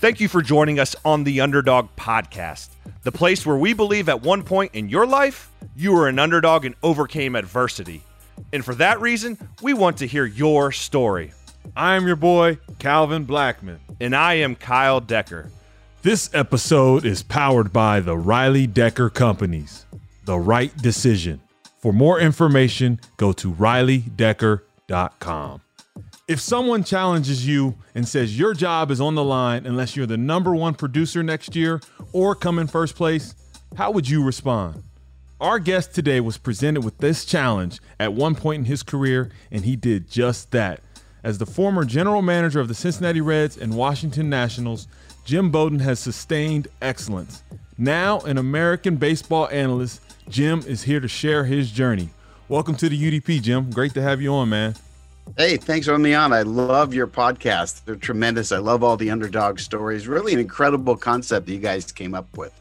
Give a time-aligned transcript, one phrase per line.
[0.00, 2.70] Thank you for joining us on the Underdog Podcast,
[3.02, 6.64] the place where we believe at one point in your life, you were an underdog
[6.64, 8.02] and overcame adversity.
[8.50, 11.34] And for that reason, we want to hear your story.
[11.76, 13.78] I am your boy, Calvin Blackman.
[14.00, 15.50] And I am Kyle Decker.
[16.00, 19.84] This episode is powered by the Riley Decker Companies.
[20.24, 21.42] The right decision.
[21.80, 25.60] For more information, go to rileydecker.com.
[26.30, 30.16] If someone challenges you and says your job is on the line unless you're the
[30.16, 31.80] number one producer next year
[32.12, 33.34] or come in first place,
[33.76, 34.84] how would you respond?
[35.40, 39.64] Our guest today was presented with this challenge at one point in his career, and
[39.64, 40.84] he did just that.
[41.24, 44.86] As the former general manager of the Cincinnati Reds and Washington Nationals,
[45.24, 47.42] Jim Bowden has sustained excellence.
[47.76, 52.10] Now, an American baseball analyst, Jim is here to share his journey.
[52.48, 53.72] Welcome to the UDP, Jim.
[53.72, 54.76] Great to have you on, man.
[55.36, 56.32] Hey, thanks for having me on.
[56.32, 57.84] I love your podcast.
[57.84, 58.52] They're tremendous.
[58.52, 60.08] I love all the underdog stories.
[60.08, 62.52] Really an incredible concept that you guys came up with.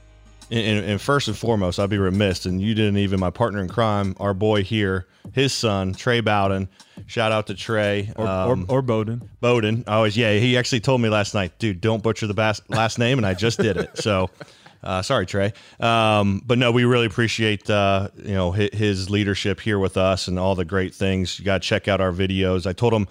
[0.52, 3.68] And, and, first and foremost, I'd be remiss, and you didn't even my partner in
[3.68, 6.68] crime, our boy here, his son Trey Bowden.
[7.06, 9.30] Shout out to Trey or, um, or, or Bowden.
[9.42, 9.84] Bowden.
[9.86, 10.34] Oh, yeah.
[10.34, 13.60] He actually told me last night, dude, don't butcher the last name, and I just
[13.60, 13.98] did it.
[14.00, 14.30] So
[14.84, 15.54] uh, sorry, Trey.
[15.80, 20.28] Um, but no, we really appreciate uh, you know his, his, leadership here with us
[20.28, 21.38] and all the great things.
[21.40, 22.66] You got to check out our videos.
[22.66, 23.08] I told him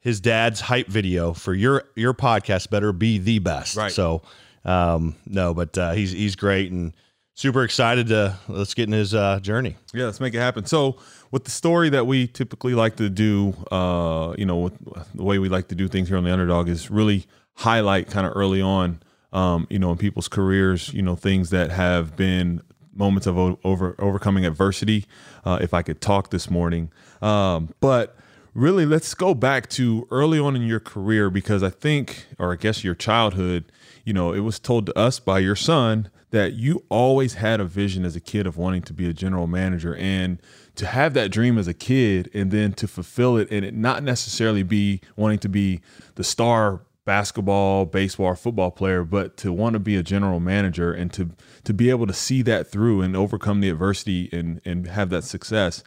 [0.00, 3.76] his dad's hype video for your your podcast better be the best.
[3.76, 3.90] Right.
[3.92, 4.22] So
[4.64, 6.92] um, no, but uh, he's he's great and
[7.34, 9.76] super excited to let's get in his uh, journey.
[9.94, 10.66] Yeah, let's make it happen.
[10.66, 10.98] So
[11.30, 15.38] with the story that we typically like to do, uh, you know, with the way
[15.38, 18.60] we like to do things here on the Underdog is really highlight kind of early
[18.60, 19.00] on
[19.32, 22.62] um, you know, in people's careers, you know, things that have been
[22.94, 25.06] moments of over overcoming adversity.
[25.44, 26.90] Uh, if I could talk this morning,
[27.22, 28.16] um, but
[28.54, 32.56] really, let's go back to early on in your career because I think, or I
[32.56, 33.70] guess your childhood,
[34.04, 37.64] you know, it was told to us by your son that you always had a
[37.64, 40.40] vision as a kid of wanting to be a general manager and
[40.74, 44.02] to have that dream as a kid and then to fulfill it and it not
[44.02, 45.80] necessarily be wanting to be
[46.16, 51.10] the star basketball, baseball, football player, but to want to be a general manager and
[51.10, 51.30] to
[51.64, 55.24] to be able to see that through and overcome the adversity and and have that
[55.24, 55.82] success.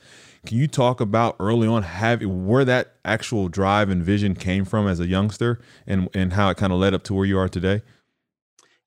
[0.47, 4.87] Can you talk about early on have where that actual drive and vision came from
[4.87, 7.47] as a youngster and and how it kind of led up to where you are
[7.47, 7.83] today?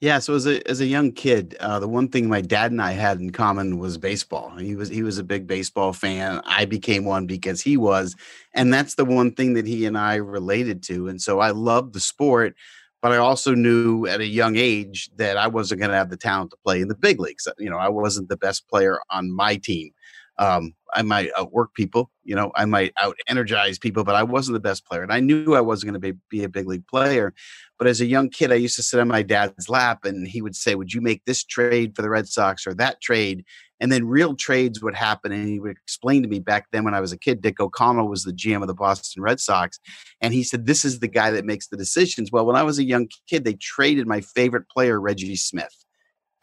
[0.05, 2.83] Yeah, so as a as a young kid, uh, the one thing my dad and
[2.83, 4.51] I had in common was baseball.
[4.51, 6.43] He was he was a big baseball fan.
[6.45, 8.15] I became one because he was,
[8.53, 11.09] and that's the one thing that he and I related to.
[11.09, 12.55] And so I loved the sport,
[13.01, 16.19] but I also knew at a young age that I wasn't going to have the
[16.19, 17.49] talent to play in the big leagues.
[17.57, 19.93] You know, I wasn't the best player on my team.
[20.37, 24.55] Um, I might outwork people, you know, I might out energize people, but I wasn't
[24.55, 25.03] the best player.
[25.03, 27.33] And I knew I wasn't going to be, be a big league player.
[27.79, 30.41] But as a young kid, I used to sit on my dad's lap and he
[30.41, 33.45] would say, Would you make this trade for the Red Sox or that trade?
[33.81, 35.33] And then real trades would happen.
[35.33, 38.09] And he would explain to me back then when I was a kid, Dick O'Connell
[38.09, 39.81] was the GM of the Boston Red Sox.
[40.21, 42.31] And he said, This is the guy that makes the decisions.
[42.31, 45.85] Well, when I was a young kid, they traded my favorite player, Reggie Smith.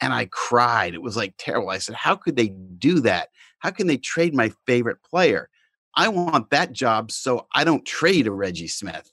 [0.00, 0.94] And I cried.
[0.94, 1.70] It was like terrible.
[1.70, 3.28] I said, How could they do that?
[3.60, 5.48] How can they trade my favorite player?
[5.94, 9.11] I want that job so I don't trade a Reggie Smith.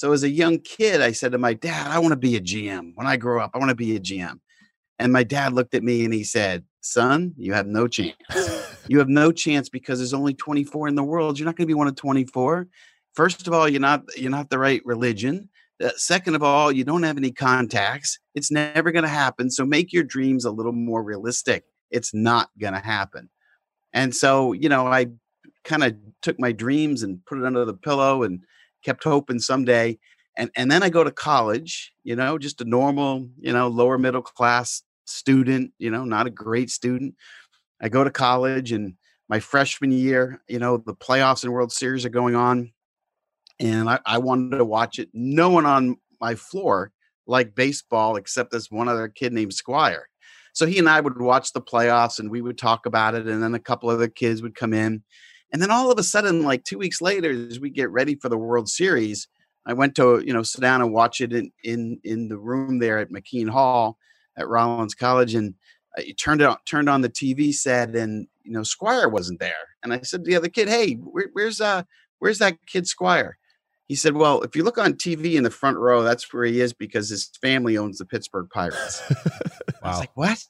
[0.00, 2.40] So as a young kid, I said to my dad, I want to be a
[2.40, 2.92] GM.
[2.94, 4.40] When I grow up, I want to be a GM.
[4.98, 8.16] And my dad looked at me and he said, Son, you have no chance.
[8.88, 11.38] you have no chance because there's only 24 in the world.
[11.38, 12.66] You're not going to be one of 24.
[13.12, 15.50] First of all, you're not you're not the right religion.
[15.84, 18.20] Uh, second of all, you don't have any contacts.
[18.34, 19.50] It's never going to happen.
[19.50, 21.64] So make your dreams a little more realistic.
[21.90, 23.28] It's not going to happen.
[23.92, 25.08] And so, you know, I
[25.64, 28.40] kind of took my dreams and put it under the pillow and
[28.84, 29.98] kept hoping someday.
[30.36, 33.98] And and then I go to college, you know, just a normal, you know, lower
[33.98, 37.14] middle class student, you know, not a great student.
[37.80, 38.94] I go to college and
[39.28, 42.72] my freshman year, you know, the playoffs and World Series are going on.
[43.58, 45.08] And I, I wanted to watch it.
[45.12, 46.92] No one on my floor
[47.26, 50.08] liked baseball except this one other kid named Squire.
[50.52, 53.26] So he and I would watch the playoffs and we would talk about it.
[53.26, 55.02] And then a couple other kids would come in.
[55.52, 58.28] And then all of a sudden, like two weeks later, as we get ready for
[58.28, 59.28] the World Series,
[59.66, 62.78] I went to, you know, sit down and watch it in in, in the room
[62.78, 63.98] there at McKean Hall
[64.36, 65.34] at Rollins College.
[65.34, 65.54] And
[65.96, 69.54] I turned it turned on the TV set and, you know, Squire wasn't there.
[69.82, 71.82] And I said to the other kid, Hey, where, where's uh
[72.20, 73.36] where's that kid Squire?
[73.86, 76.60] He said, Well, if you look on TV in the front row, that's where he
[76.60, 79.02] is because his family owns the Pittsburgh Pirates.
[79.10, 79.32] wow.
[79.82, 80.44] I was like, What?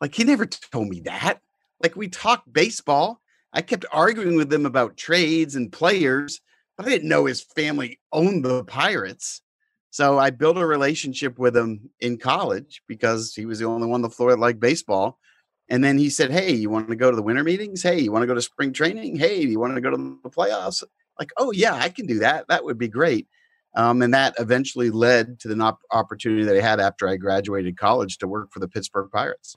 [0.00, 1.40] Like, he never told me that.
[1.82, 3.20] Like, we talked baseball.
[3.52, 6.40] I kept arguing with him about trades and players,
[6.76, 9.42] but I didn't know his family owned the Pirates.
[9.90, 13.96] So I built a relationship with him in college because he was the only one
[13.96, 15.18] on the floor that liked baseball.
[15.70, 17.82] And then he said, Hey, you want to go to the winter meetings?
[17.82, 19.16] Hey, you want to go to spring training?
[19.16, 20.84] Hey, you want to go to the playoffs?
[21.18, 22.46] Like, oh, yeah, I can do that.
[22.48, 23.26] That would be great.
[23.74, 27.76] Um, and that eventually led to the op- opportunity that I had after I graduated
[27.76, 29.56] college to work for the Pittsburgh Pirates.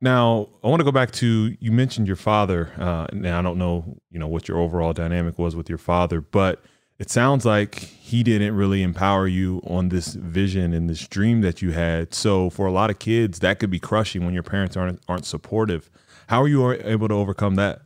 [0.00, 2.72] Now, I want to go back to you mentioned your father.
[2.76, 6.20] Uh, now, I don't know, you know, what your overall dynamic was with your father,
[6.20, 6.62] but
[6.98, 11.60] it sounds like he didn't really empower you on this vision and this dream that
[11.60, 12.14] you had.
[12.14, 15.26] So for a lot of kids, that could be crushing when your parents aren't aren't
[15.26, 15.90] supportive.
[16.28, 17.82] How are you able to overcome that?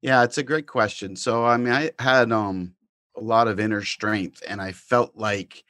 [0.00, 1.16] Yeah, it's a great question.
[1.16, 2.74] So I mean, I had um
[3.16, 5.64] a lot of inner strength and I felt like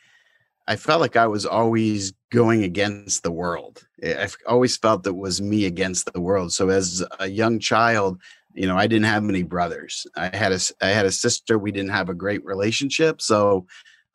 [0.66, 3.87] I felt like I was always going against the world.
[4.02, 6.52] I've always felt that was me against the world.
[6.52, 8.20] So as a young child,
[8.54, 10.06] you know, I didn't have many brothers.
[10.16, 11.58] I had a I had a sister.
[11.58, 13.66] We didn't have a great relationship, so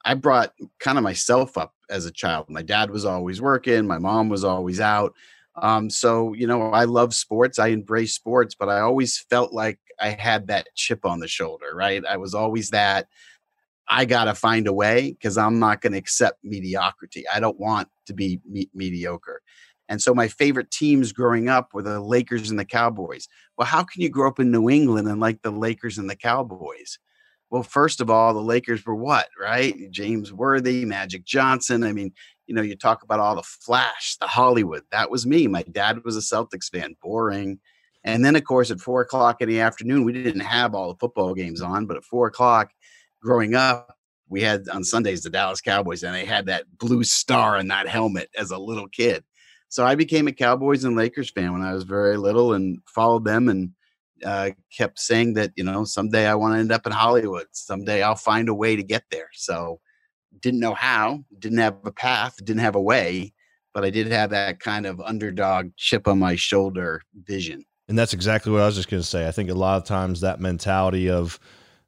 [0.06, 2.50] I brought kind of myself up as a child.
[2.50, 3.88] My dad was always working.
[3.88, 5.14] My mom was always out.
[5.56, 7.60] Um, so you know, I love sports.
[7.60, 11.74] I embrace sports, but I always felt like I had that chip on the shoulder.
[11.74, 12.04] Right?
[12.06, 13.08] I was always that.
[13.88, 17.26] I got to find a way because I'm not going to accept mediocrity.
[17.28, 19.42] I don't want to be me- mediocre.
[19.90, 23.28] And so my favorite teams growing up were the Lakers and the Cowboys.
[23.58, 26.16] Well, how can you grow up in New England and like the Lakers and the
[26.16, 27.00] Cowboys?
[27.50, 29.76] Well, first of all, the Lakers were what, right?
[29.92, 31.84] James Worthy, Magic Johnson.
[31.84, 32.12] I mean,
[32.48, 34.84] you know, you talk about all the flash, the Hollywood.
[34.92, 35.48] That was me.
[35.48, 37.60] My dad was a Celtics fan, boring.
[38.04, 41.00] And then, of course, at four o'clock in the afternoon, we didn't have all the
[41.00, 42.72] football games on, but at four o'clock
[43.22, 43.98] growing up,
[44.30, 47.88] we had on Sundays the Dallas Cowboys, and they had that blue star in that
[47.88, 49.24] helmet as a little kid.
[49.74, 53.26] So I became a Cowboys and Lakers fan when I was very little and followed
[53.26, 53.72] them and
[54.24, 57.48] uh, kept saying that, you know, someday I want to end up in Hollywood.
[57.54, 59.30] Someday I'll find a way to get there.
[59.34, 59.80] So
[60.42, 63.34] didn't know how, didn't have a path, didn't have a way,
[63.74, 67.66] but I did have that kind of underdog chip on my shoulder vision.
[67.88, 69.28] And that's exactly what I was just going to say.
[69.28, 71.40] I think a lot of times that mentality of,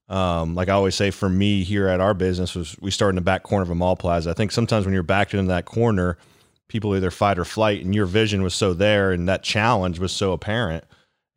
[0.10, 3.16] um, like I always say, for me here at our business was we start in
[3.16, 4.32] the back corner of a mall plaza.
[4.32, 6.18] I think sometimes when you're backed into that corner,
[6.68, 10.12] people either fight or flight, and your vision was so there, and that challenge was
[10.12, 10.84] so apparent.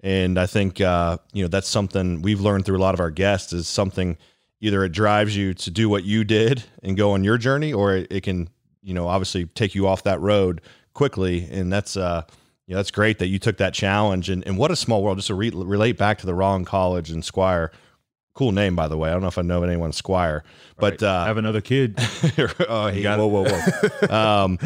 [0.01, 3.11] And I think uh, you know that's something we've learned through a lot of our
[3.11, 4.17] guests is something
[4.61, 7.97] either it drives you to do what you did and go on your journey, or
[7.97, 8.49] it, it can
[8.83, 10.61] you know obviously take you off that road
[10.95, 11.49] quickly.
[11.51, 12.23] And that's uh,
[12.67, 14.31] you know that's great that you took that challenge.
[14.31, 15.19] And, and what a small world.
[15.19, 17.73] Just to re- relate back to the Rollins College and Squire
[18.39, 19.11] cool name by the way.
[19.11, 20.45] I don't know if I know anyone Squire,
[20.77, 21.03] but right.
[21.03, 21.99] uh, I have another kid.
[22.69, 24.09] oh, he, whoa, whoa, whoa.
[24.45, 24.59] um,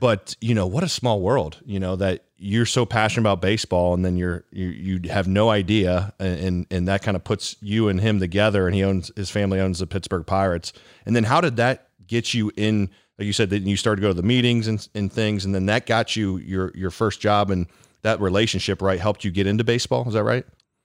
[0.00, 3.94] but you know what a small world you know that you're so passionate about baseball
[3.94, 7.88] and then you're you, you have no idea and and that kind of puts you
[7.88, 10.72] and him together and he owns his family owns the Pittsburgh Pirates.
[11.06, 14.06] And then how did that get you in like you said that you started to
[14.06, 17.20] go to the meetings and, and things and then that got you your your first
[17.20, 17.66] job and
[18.02, 20.06] that relationship right helped you get into baseball?
[20.06, 20.44] Is that right?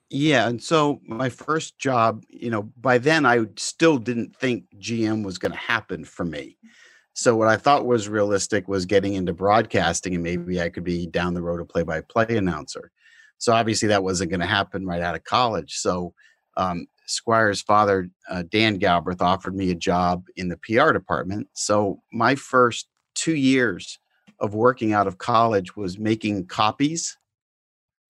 [0.10, 5.26] Yeah and so my first job you know by then I still didn't think GM
[5.26, 6.58] was going to happen for me
[7.14, 11.08] so what I thought was realistic was getting into broadcasting and maybe I could be
[11.08, 12.92] down the road a play-by-play announcer.
[13.38, 15.78] So obviously that wasn't going to happen right out of college.
[15.78, 16.14] So
[16.58, 21.48] um, Squire's father, uh, Dan Galbreath, offered me a job in the PR department.
[21.54, 24.00] So my first two years
[24.40, 27.18] of working out of college was making copies.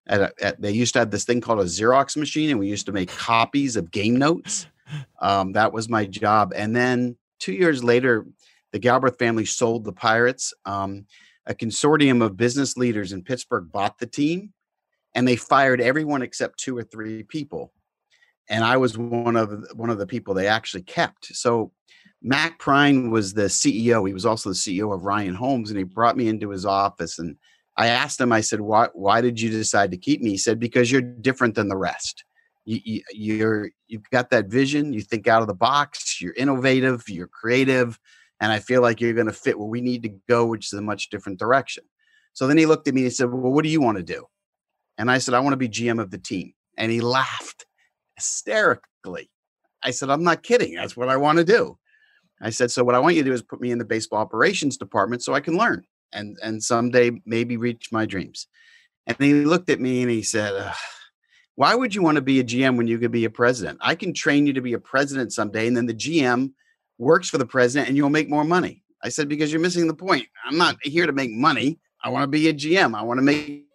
[0.07, 2.67] At, a, at they used to have this thing called a Xerox machine, and we
[2.67, 4.67] used to make copies of game notes.
[5.21, 6.51] Um, that was my job.
[6.53, 8.25] And then two years later,
[8.71, 10.53] the Galbreath family sold the Pirates.
[10.65, 11.05] Um,
[11.45, 14.53] a consortium of business leaders in Pittsburgh bought the team,
[15.15, 17.73] and they fired everyone except two or three people.
[18.49, 21.35] And I was one of one of the people they actually kept.
[21.35, 21.71] So
[22.21, 24.07] Mac Prine was the CEO.
[24.07, 27.17] He was also the CEO of Ryan Homes, and he brought me into his office.
[27.17, 27.37] And
[27.77, 28.87] I asked him, I said, "Why?
[28.93, 32.23] Why did you decide to keep me?" He said, "Because you're different than the rest.
[32.65, 34.93] You, you, you're you've got that vision.
[34.93, 36.21] You think out of the box.
[36.21, 37.09] You're innovative.
[37.09, 37.99] You're creative."
[38.41, 40.73] And I feel like you're going to fit where we need to go, which is
[40.73, 41.83] a much different direction.
[42.33, 44.03] So then he looked at me and he said, Well, what do you want to
[44.03, 44.25] do?
[44.97, 46.53] And I said, I want to be GM of the team.
[46.77, 47.65] And he laughed
[48.15, 49.29] hysterically.
[49.83, 50.75] I said, I'm not kidding.
[50.75, 51.77] That's what I want to do.
[52.41, 54.19] I said, So what I want you to do is put me in the baseball
[54.19, 58.47] operations department so I can learn and, and someday maybe reach my dreams.
[59.05, 60.73] And he looked at me and he said,
[61.55, 63.77] Why would you want to be a GM when you could be a president?
[63.81, 65.67] I can train you to be a president someday.
[65.67, 66.53] And then the GM
[67.01, 68.83] works for the president and you'll make more money.
[69.03, 70.27] I said, because you're missing the point.
[70.45, 71.79] I'm not here to make money.
[72.03, 72.95] I want to be a GM.
[72.95, 73.65] I want to make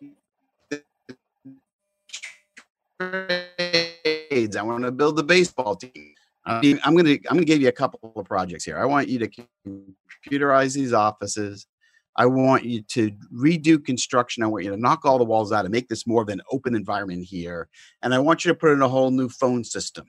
[3.01, 4.57] trades.
[4.57, 6.15] I want to build the baseball team.
[6.45, 8.79] I'm gonna I'm gonna give you a couple of projects here.
[8.79, 9.29] I want you to
[9.67, 11.67] computerize these offices.
[12.15, 14.45] I want you to redo construction.
[14.45, 16.41] I want you to knock all the walls out and make this more of an
[16.53, 17.69] open environment here.
[18.03, 20.07] And I want you to put in a whole new phone system.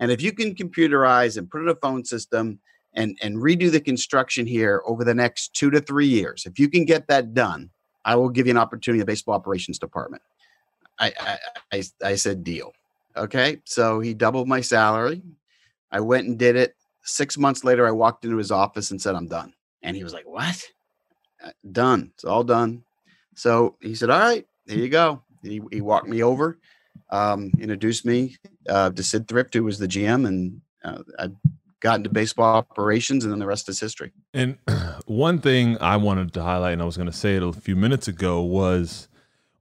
[0.00, 2.58] And if you can computerize and put in a phone system
[2.94, 6.68] and, and redo the construction here over the next two to three years, if you
[6.68, 7.70] can get that done,
[8.04, 10.22] I will give you an opportunity in the baseball operations department.
[10.98, 11.38] I, I,
[11.72, 12.72] I, I said deal.
[13.16, 13.60] Okay.
[13.64, 15.22] So he doubled my salary.
[15.92, 16.76] I went and did it.
[17.02, 19.52] Six months later, I walked into his office and said, I'm done.
[19.82, 20.62] And he was like, What?
[21.44, 22.10] Uh, done.
[22.14, 22.84] It's all done.
[23.34, 25.22] So he said, All right, here you go.
[25.42, 26.58] He, he walked me over,
[27.10, 28.36] um, introduced me
[28.68, 31.30] uh, to Sid Thrift, who was the GM, and uh, I
[31.80, 34.12] got into baseball operations, and then the rest is history.
[34.32, 34.58] And
[35.06, 37.76] one thing I wanted to highlight, and I was going to say it a few
[37.76, 39.08] minutes ago, was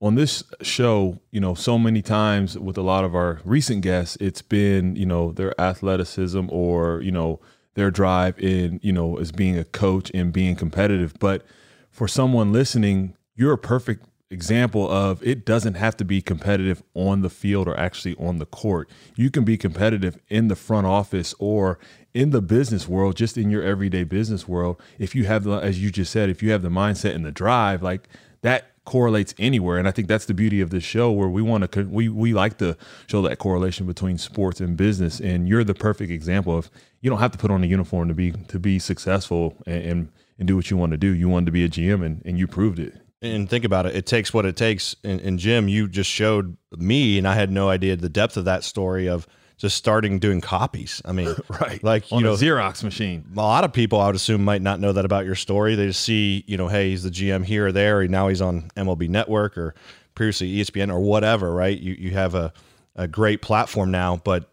[0.02, 4.18] on this show, you know, so many times with a lot of our recent guests,
[4.22, 7.40] it's been, you know, their athleticism or, you know,
[7.74, 11.14] their drive in, you know, as being a coach and being competitive.
[11.20, 11.46] But
[11.92, 17.22] for someone listening, you're a perfect example of it doesn't have to be competitive on
[17.22, 18.90] the field or actually on the court.
[19.16, 21.80] You can be competitive in the front office or
[22.14, 24.82] in the business world, just in your everyday business world.
[24.98, 27.82] If you have as you just said, if you have the mindset and the drive,
[27.82, 28.08] like
[28.42, 29.78] that correlates anywhere.
[29.78, 32.34] And I think that's the beauty of this show where we want to, we, we
[32.34, 35.20] like to show that correlation between sports and business.
[35.20, 36.72] And you're the perfect example of,
[37.02, 40.12] you don't have to put on a uniform to be, to be successful and, and,
[40.40, 41.14] and do what you want to do.
[41.14, 42.96] You wanted to be a GM and, and you proved it.
[43.22, 43.96] And think about it.
[43.96, 44.96] It takes what it takes.
[45.04, 48.46] And, and Jim, you just showed me, and I had no idea the depth of
[48.46, 51.02] that story of just starting doing copies.
[51.04, 53.26] I mean, right, like you On know, Xerox machine.
[53.34, 55.76] A lot of people, I would assume, might not know that about your story.
[55.76, 58.08] They just see, you know, hey, he's the GM here or there.
[58.08, 59.76] Now he's on MLB Network or
[60.16, 61.54] previously ESPN or whatever.
[61.54, 61.78] Right?
[61.78, 62.54] You you have a
[62.96, 64.50] a great platform now, but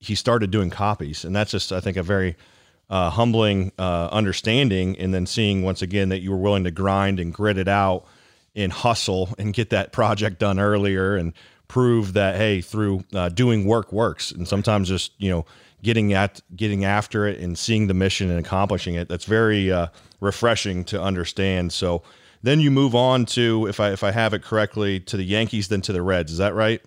[0.00, 2.36] he started doing copies, and that's just, I think, a very
[2.90, 4.98] uh, humbling uh, understanding.
[4.98, 8.04] And then seeing once again that you were willing to grind and grit it out
[8.54, 11.32] and hustle and get that project done earlier and
[11.68, 15.44] prove that hey, through uh, doing work works, and sometimes just you know
[15.82, 19.08] getting at getting after it and seeing the mission and accomplishing it.
[19.08, 19.88] That's very uh,
[20.20, 21.72] refreshing to understand.
[21.72, 22.02] So
[22.42, 25.68] then you move on to if I if I have it correctly to the Yankees,
[25.68, 26.32] then to the Reds.
[26.32, 26.82] Is that right?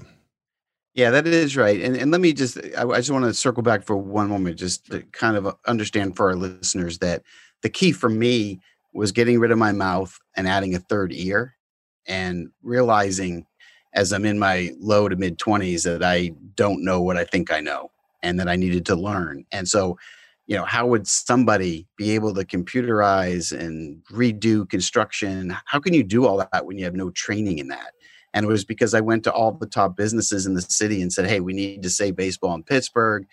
[0.93, 1.81] Yeah, that is right.
[1.81, 4.57] And and let me just I, I just want to circle back for one moment,
[4.57, 7.23] just to kind of uh, understand for our listeners that
[7.61, 8.59] the key for me
[8.93, 11.55] was getting rid of my mouth and adding a third ear
[12.07, 13.45] and realizing
[13.93, 17.51] as I'm in my low to mid 20s that I don't know what I think
[17.51, 17.91] I know
[18.23, 19.45] and that I needed to learn.
[19.51, 19.97] And so,
[20.47, 25.55] you know, how would somebody be able to computerize and redo construction?
[25.65, 27.93] How can you do all that when you have no training in that?
[28.33, 31.11] And it was because I went to all the top businesses in the city and
[31.11, 33.27] said, hey, we need to say baseball in Pittsburgh.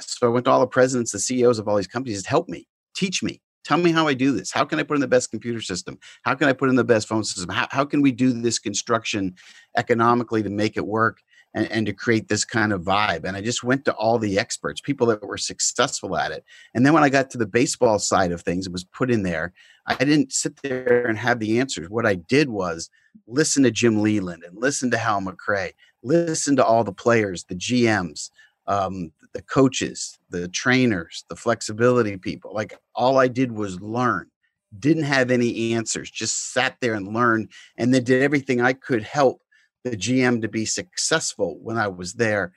[0.00, 2.66] So I went to all the presidents, the CEOs of all these companies, help me,
[2.94, 4.52] teach me, Tell me how I do this.
[4.52, 5.98] How can I put in the best computer system?
[6.22, 7.48] How can I put in the best phone system?
[7.48, 9.34] How, how can we do this construction
[9.76, 11.22] economically to make it work
[11.54, 13.24] and, and to create this kind of vibe?
[13.24, 16.44] And I just went to all the experts, people that were successful at it.
[16.74, 19.22] And then when I got to the baseball side of things, it was put in
[19.22, 19.52] there.
[19.86, 21.90] I didn't sit there and have the answers.
[21.90, 22.90] What I did was
[23.26, 27.54] listen to Jim Leyland and listen to Hal McRae, listen to all the players, the
[27.54, 28.30] GMs,
[28.66, 32.52] um, the coaches, the trainers, the flexibility people.
[32.54, 34.30] Like all I did was learn.
[34.76, 39.02] Didn't have any answers, just sat there and learned, and then did everything I could
[39.02, 39.40] help
[39.84, 42.52] the GM to be successful when I was there.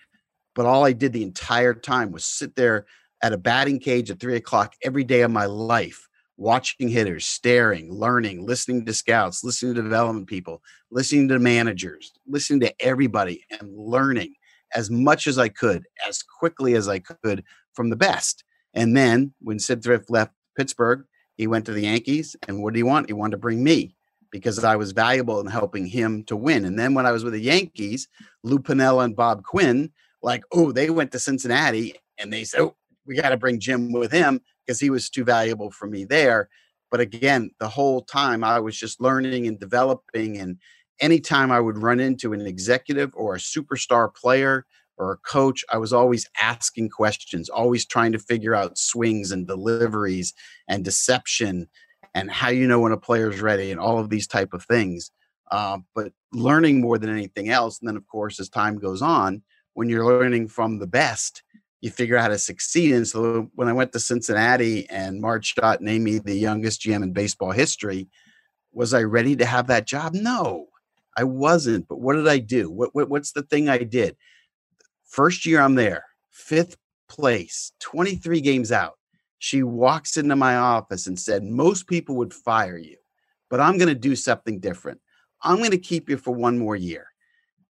[0.55, 2.85] But all I did the entire time was sit there
[3.21, 6.07] at a batting cage at three o'clock every day of my life,
[6.37, 12.61] watching hitters, staring, learning, listening to scouts, listening to development people, listening to managers, listening
[12.61, 14.33] to everybody and learning
[14.73, 17.43] as much as I could, as quickly as I could
[17.73, 18.43] from the best.
[18.73, 21.05] And then when Sid Thrift left Pittsburgh,
[21.35, 22.35] he went to the Yankees.
[22.47, 23.07] And what did he want?
[23.07, 23.95] He wanted to bring me
[24.31, 26.65] because I was valuable in helping him to win.
[26.65, 28.07] And then when I was with the Yankees,
[28.43, 29.91] Lou Piniella and Bob Quinn,
[30.21, 33.91] like, oh, they went to Cincinnati and they said, oh, we got to bring Jim
[33.91, 36.49] with him because he was too valuable for me there.
[36.91, 40.57] But again, the whole time I was just learning and developing and
[40.99, 44.65] anytime I would run into an executive or a superstar player
[44.97, 49.45] or a coach, I was always asking questions, always trying to figure out swings and
[49.45, 50.33] deliveries
[50.67, 51.67] and deception
[52.17, 54.63] and how you know when a player is ready and all of these type of
[54.63, 55.11] things.
[55.51, 57.79] Uh, but learning more than anything else.
[57.79, 59.43] And then, of course, as time goes on,
[59.73, 61.43] when you're learning from the best,
[61.79, 62.93] you figure out how to succeed.
[62.93, 67.03] And so when I went to Cincinnati and Marge Schott named me the youngest GM
[67.03, 68.09] in baseball history,
[68.73, 70.15] was I ready to have that job?
[70.15, 70.67] No.
[71.15, 72.69] I wasn't, but what did I do?
[72.69, 74.15] What, what what's the thing I did?
[75.05, 76.77] First year I'm there, fifth
[77.09, 78.96] place, 23 games out,
[79.39, 82.97] she walks into my office and said, Most people would fire you,
[83.49, 84.99] but I'm going to do something different.
[85.41, 87.07] I'm going to keep you for one more year.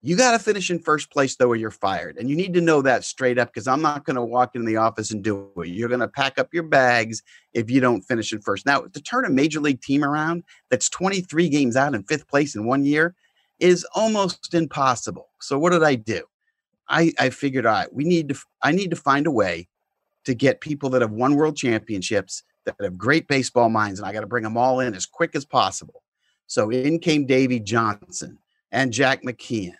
[0.02, 2.18] You got to finish in first place, though, or you're fired.
[2.18, 4.66] And you need to know that straight up because I'm not going to walk into
[4.66, 5.68] the office and do it.
[5.68, 7.22] You're going to pack up your bags
[7.54, 8.66] if you don't finish in first.
[8.66, 12.54] Now, to turn a major league team around that's 23 games out in fifth place
[12.54, 13.14] in one year
[13.60, 15.30] is almost impossible.
[15.40, 16.24] So, what did I do?
[16.86, 19.68] I, I figured, all right, we need to, I need to find a way
[20.24, 24.12] to get people that have won world championships, that have great baseball minds, and I
[24.12, 26.02] got to bring them all in as quick as possible.
[26.46, 28.38] So in came Davey Johnson
[28.72, 29.74] and Jack McKeon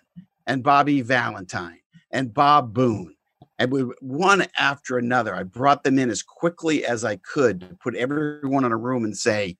[0.47, 1.79] and Bobby Valentine
[2.11, 3.15] and Bob Boone.
[3.57, 7.67] And we one after another, I brought them in as quickly as I could to
[7.75, 9.57] put everyone in a room and say,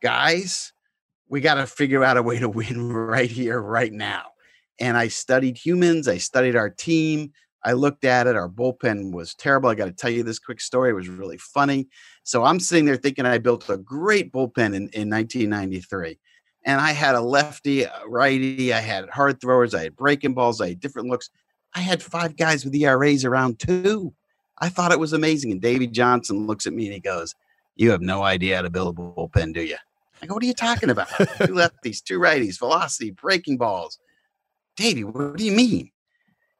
[0.00, 0.72] guys,
[1.28, 4.24] we got to figure out a way to win right here, right now.
[4.80, 7.32] And I studied humans, I studied our team,
[7.64, 8.36] I looked at it.
[8.36, 9.70] Our bullpen was terrible.
[9.70, 10.90] I got to tell you this quick story.
[10.90, 11.88] It was really funny.
[12.22, 16.18] So I'm sitting there thinking I built a great bullpen in, in 1993.
[16.66, 20.60] And I had a lefty, a righty, I had hard throwers, I had breaking balls,
[20.60, 21.30] I had different looks.
[21.74, 24.14] I had five guys with ERAs around two.
[24.58, 25.50] I thought it was amazing.
[25.52, 27.34] And Davey Johnson looks at me and he goes,
[27.76, 29.76] You have no idea how to build a bullpen, do you?
[30.22, 31.08] I go, What are you talking about?
[31.08, 33.98] two lefties, two righties, velocity, breaking balls.
[34.76, 35.90] Davey, what do you mean?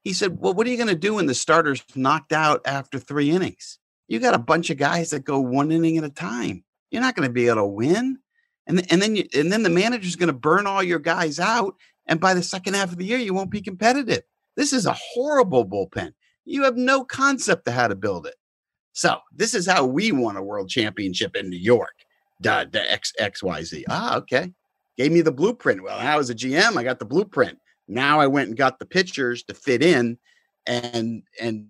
[0.04, 2.98] He said, Well, what are you going to do when the starter's knocked out after
[2.98, 3.78] three innings?
[4.06, 6.62] You got a bunch of guys that go one inning at a time.
[6.90, 8.18] You're not going to be able to win.
[8.66, 11.74] And, and then you, and then the manager's going to burn all your guys out.
[12.06, 14.22] And by the second half of the year, you won't be competitive.
[14.56, 16.12] This is a horrible bullpen.
[16.44, 18.34] You have no concept of how to build it.
[18.92, 21.94] So this is how we won a world championship in New York.
[22.40, 23.84] The, the X, XYZ.
[23.88, 24.52] Ah, okay.
[24.96, 25.82] Gave me the blueprint.
[25.82, 26.76] Well, I was a GM.
[26.76, 27.58] I got the blueprint.
[27.88, 30.18] Now I went and got the pictures to fit in
[30.66, 31.66] and and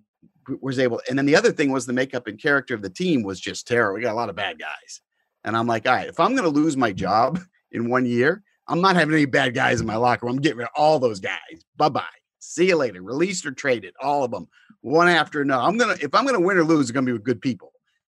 [0.61, 3.23] was able and then the other thing was the makeup and character of the team
[3.23, 3.95] was just terrible.
[3.95, 5.01] We got a lot of bad guys.
[5.43, 7.39] And I'm like, all right, if I'm gonna lose my job
[7.71, 10.35] in one year, I'm not having any bad guys in my locker room.
[10.35, 11.63] I'm getting rid of all those guys.
[11.77, 12.03] Bye-bye.
[12.39, 13.01] See you later.
[13.01, 14.47] Released or traded, all of them,
[14.81, 15.63] one after another.
[15.63, 17.71] I'm gonna if I'm gonna win or lose, it's gonna be with good people.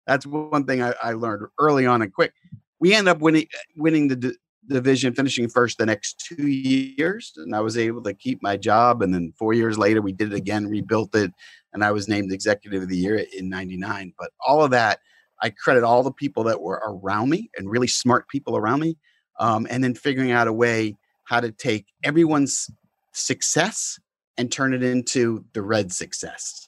[0.07, 2.33] That's one thing I, I learned early on and quick.
[2.79, 4.35] We end up winning winning the
[4.67, 7.33] division, finishing first the next two years.
[7.37, 9.01] And I was able to keep my job.
[9.01, 11.31] And then four years later, we did it again, rebuilt it,
[11.73, 14.13] and I was named executive of the year in 99.
[14.17, 14.99] But all of that,
[15.41, 18.97] I credit all the people that were around me and really smart people around me.
[19.39, 22.69] Um, and then figuring out a way how to take everyone's
[23.13, 23.99] success
[24.37, 26.67] and turn it into the red success.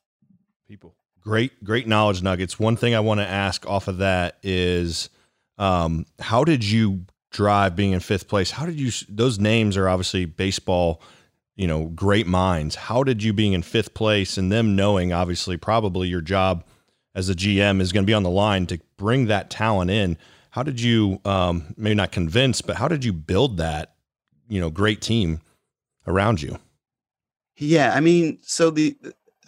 [0.68, 0.96] People.
[1.22, 2.60] Great, great knowledge nuggets.
[2.60, 5.10] One thing I want to ask off of that is
[5.58, 8.52] um, how did you drive being in fifth place.
[8.52, 8.92] How did you?
[9.10, 11.02] Those names are obviously baseball,
[11.56, 12.76] you know, great minds.
[12.76, 16.64] How did you being in fifth place and them knowing obviously probably your job
[17.14, 20.18] as a GM is going to be on the line to bring that talent in?
[20.52, 23.96] How did you um, maybe not convince, but how did you build that
[24.48, 25.42] you know great team
[26.08, 26.58] around you?
[27.58, 28.96] Yeah, I mean, so the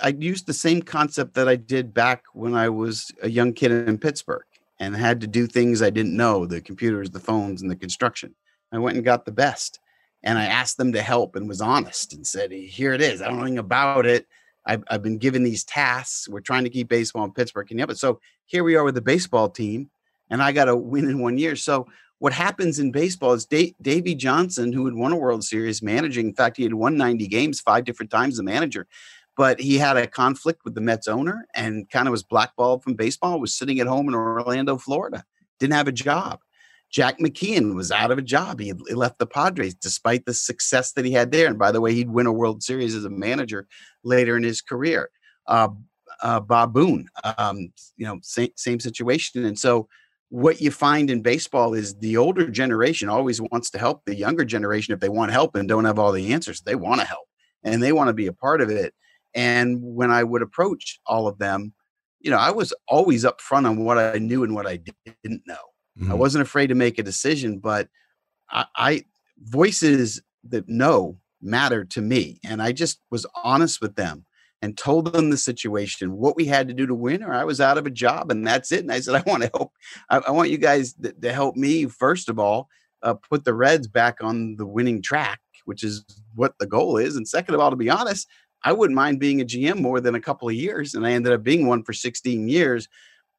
[0.02, 3.72] I used the same concept that I did back when I was a young kid
[3.72, 4.44] in Pittsburgh
[4.80, 8.36] and had to do things I didn't know the computers, the phones, and the construction.
[8.72, 9.80] I went and got the best.
[10.24, 13.22] And I asked them to help and was honest and said, Here it is.
[13.22, 14.28] I don't know anything about it.
[14.66, 16.28] I've, I've been given these tasks.
[16.28, 17.70] We're trying to keep baseball in Pittsburgh.
[17.70, 18.00] You help it?
[18.00, 19.92] So here we are with the baseball team,
[20.32, 21.56] and I got to win in one year.
[21.56, 25.84] So what happens in baseball is Dave, Davey Johnson, who had won a World Series
[25.84, 28.88] managing, in fact, he had won 90 games five different times a manager
[29.38, 32.94] but he had a conflict with the Mets owner and kind of was blackballed from
[32.94, 35.24] baseball, was sitting at home in Orlando, Florida,
[35.60, 36.40] didn't have a job.
[36.92, 38.60] Jack McKeon was out of a job.
[38.60, 41.48] He, left the Padres despite the success that he had there.
[41.48, 43.68] And by the way, he'd win a World Series as a manager
[44.04, 45.10] later in his career.
[45.48, 45.70] Uh,
[46.22, 49.44] uh, Bob Boone, um, you know, same, same situation.
[49.44, 49.90] And so,
[50.30, 54.44] what you find in baseball is the older generation always wants to help the younger
[54.44, 56.62] generation if they want help and don't have all the answers.
[56.62, 57.28] They want to help
[57.64, 58.94] and they want to be a part of it.
[59.36, 61.74] And when I would approach all of them,
[62.22, 64.80] you know, I was always upfront on what I knew and what I
[65.24, 65.56] didn't know.
[66.00, 66.12] Mm-hmm.
[66.12, 67.88] I wasn't afraid to make a decision, but
[68.50, 69.06] I, I
[69.40, 72.40] voices that know mattered to me.
[72.44, 74.26] And I just was honest with them
[74.62, 77.62] and told them the situation, what we had to do to win, or I was
[77.62, 78.80] out of a job, and that's it.
[78.80, 79.72] And I said, I want to help.
[80.10, 82.68] I, I want you guys to, to, help me first of all,
[83.04, 87.16] uh, put the Reds back on the winning track, which is what the goal is.
[87.16, 88.28] And second of all, to be honest,
[88.66, 90.96] I wouldn't mind being a GM more than a couple of years.
[90.96, 92.90] And I ended up being one for 16 years.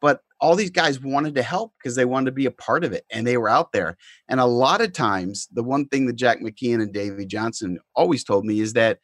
[0.01, 2.93] But all these guys wanted to help because they wanted to be a part of
[2.93, 3.97] it and they were out there.
[4.29, 8.23] And a lot of times, the one thing that Jack McKeon and Davey Johnson always
[8.23, 9.01] told me is that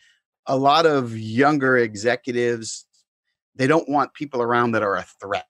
[0.47, 2.87] a lot of younger executives
[3.55, 5.45] they don't want people around that are a threat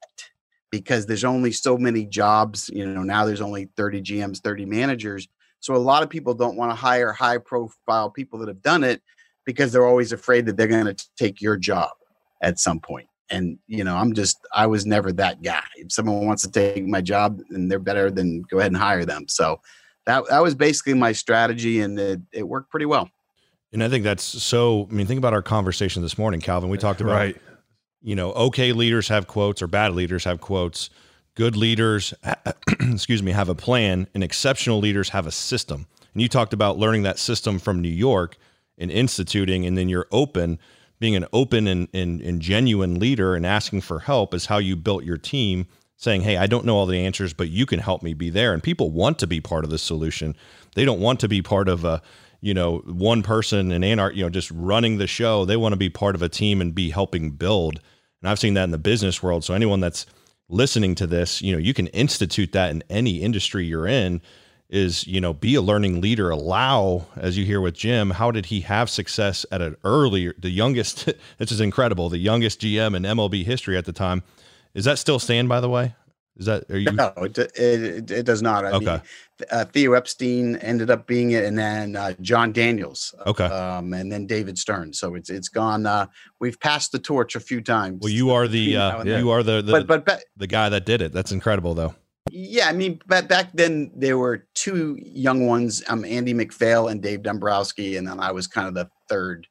[0.70, 2.68] because there's only so many jobs.
[2.72, 5.28] You know, now there's only 30 GMs, 30 managers.
[5.60, 8.82] So a lot of people don't want to hire high profile people that have done
[8.82, 9.02] it
[9.44, 11.90] because they're always afraid that they're going to take your job
[12.42, 13.08] at some point.
[13.30, 15.62] And you know, I'm just I was never that guy.
[15.76, 19.04] If someone wants to take my job and they're better, then go ahead and hire
[19.04, 19.26] them.
[19.28, 19.60] So
[20.04, 23.08] that that was basically my strategy, and it, it worked pretty well.
[23.72, 24.86] And I think that's so.
[24.90, 26.68] I mean, think about our conversation this morning, Calvin.
[26.68, 27.36] We talked about right
[28.02, 30.90] you know, okay leaders have quotes or bad leaders have quotes.
[31.34, 32.12] Good leaders,
[32.80, 35.86] excuse me, have a plan, and exceptional leaders have a system.
[36.12, 38.36] And you talked about learning that system from New York
[38.78, 40.58] and instituting, and then you're open.
[40.98, 44.76] Being an open and, and, and genuine leader and asking for help is how you
[44.76, 48.02] built your team, saying, Hey, I don't know all the answers, but you can help
[48.02, 48.52] me be there.
[48.52, 50.36] And people want to be part of the solution.
[50.74, 52.02] They don't want to be part of a,
[52.40, 55.44] you know, one person and anarch, you know, just running the show.
[55.44, 57.80] They want to be part of a team and be helping build.
[58.20, 59.44] And I've seen that in the business world.
[59.44, 60.06] So anyone that's
[60.48, 64.20] listening to this, you know, you can institute that in any industry you're in
[64.72, 66.30] is, you know, be a learning leader.
[66.30, 70.50] Allow, as you hear with Jim, how did he have success at an earlier, the
[70.50, 71.04] youngest,
[71.38, 74.22] this is incredible, the youngest GM in MLB history at the time.
[74.74, 75.94] Is that still stand, by the way?
[76.38, 76.90] Is that are you?
[76.90, 78.64] No, it it, it does not.
[78.64, 78.86] I okay.
[78.86, 79.02] Mean,
[79.50, 83.14] uh, Theo Epstein ended up being it, and then uh, Jon Daniels.
[83.26, 83.44] Okay.
[83.44, 84.98] Um, and then David Stearns.
[84.98, 85.84] So it's it's gone.
[85.84, 86.06] Uh,
[86.40, 87.98] we've passed the torch a few times.
[88.00, 91.02] Well, you are the uh, you are the the, but, but, the guy that did
[91.02, 91.12] it.
[91.12, 91.94] That's incredible, though.
[92.34, 97.02] Yeah, I mean, but back then there were two young ones, um, Andy MacPhail and
[97.02, 99.46] Dave Dombrowski, and then I was kind of the third,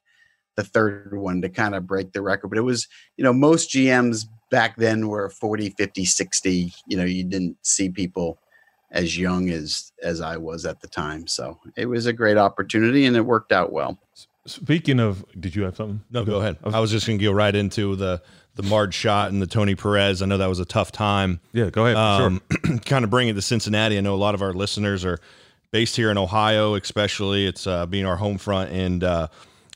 [0.55, 2.47] the third one to kind of break the record.
[2.47, 7.05] But it was, you know, most GMs back then were 40 50 60 you know
[7.05, 8.37] you didn't see people
[8.91, 11.25] as young as as i was at the time.
[11.25, 13.97] So it was a great opportunity and it worked out well.
[14.45, 16.01] Speaking of did you have something?
[16.11, 16.57] No go ahead.
[16.63, 18.21] I was just going to go right into the
[18.55, 20.21] the Marge Schott and the Tony Perez.
[20.21, 21.39] I know that was a tough time.
[21.53, 21.97] Yeah, go ahead.
[21.97, 22.79] Um, sure.
[22.85, 23.97] kind of bring it to Cincinnati.
[23.97, 25.19] I know a lot of our listeners are
[25.71, 27.45] based here in Ohio, especially.
[27.47, 29.27] It's uh, being our home front, and uh,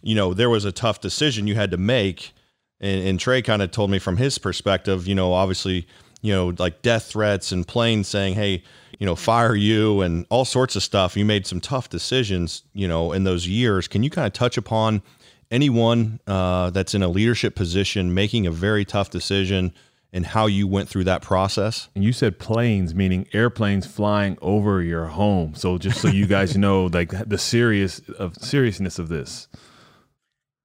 [0.02, 2.34] you know there was a tough decision you had to make
[2.80, 5.88] and, and Trey kind of told me from his perspective, you know, obviously,
[6.22, 8.64] you know, like death threats and planes saying, hey,
[9.00, 11.18] you know, fire you and all sorts of stuff.
[11.18, 13.88] You made some tough decisions, you know, in those years.
[13.88, 15.02] Can you kind of touch upon
[15.56, 19.74] anyone uh, that's in a leadership position making a very tough decision
[20.12, 21.88] and how you went through that process?
[21.96, 25.56] And you said planes, meaning airplanes flying over your home.
[25.56, 29.48] So just so you guys know, like the serious of seriousness of this.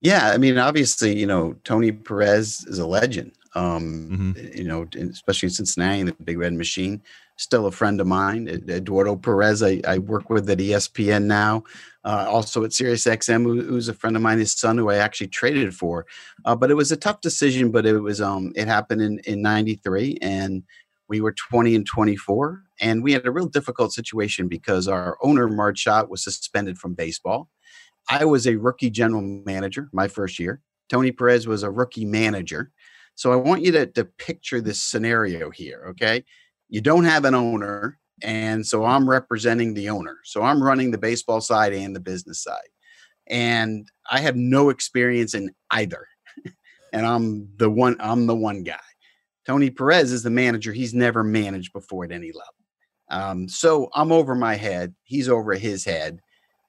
[0.00, 3.32] Yeah, I mean, obviously, you know, Tony Perez is a legend.
[3.54, 4.58] Um, mm-hmm.
[4.58, 7.00] You know, especially in Cincinnati, the Big Red Machine.
[7.40, 9.62] Still a friend of mine, Eduardo Perez.
[9.62, 11.64] I, I work with at ESPN now.
[12.04, 15.28] Uh, also at SiriusXM, who, who's a friend of mine, his son, who I actually
[15.28, 16.06] traded for.
[16.44, 17.70] Uh, but it was a tough decision.
[17.70, 20.62] But it was um, it happened in in '93, and
[21.08, 25.48] we were 20 and 24, and we had a real difficult situation because our owner
[25.48, 27.48] Marge Schott was suspended from baseball
[28.08, 30.60] I was a rookie general manager my first year.
[30.88, 32.72] Tony Perez was a rookie manager.
[33.14, 35.84] So I want you to, to picture this scenario here.
[35.90, 36.24] Okay.
[36.70, 37.98] You don't have an owner.
[38.22, 40.16] And so I'm representing the owner.
[40.24, 42.68] So I'm running the baseball side and the business side.
[43.26, 46.06] And I have no experience in either.
[46.92, 48.78] and I'm the one, I'm the one guy.
[49.46, 50.72] Tony Perez is the manager.
[50.72, 52.54] He's never managed before at any level.
[53.10, 54.94] Um, so I'm over my head.
[55.04, 56.20] He's over his head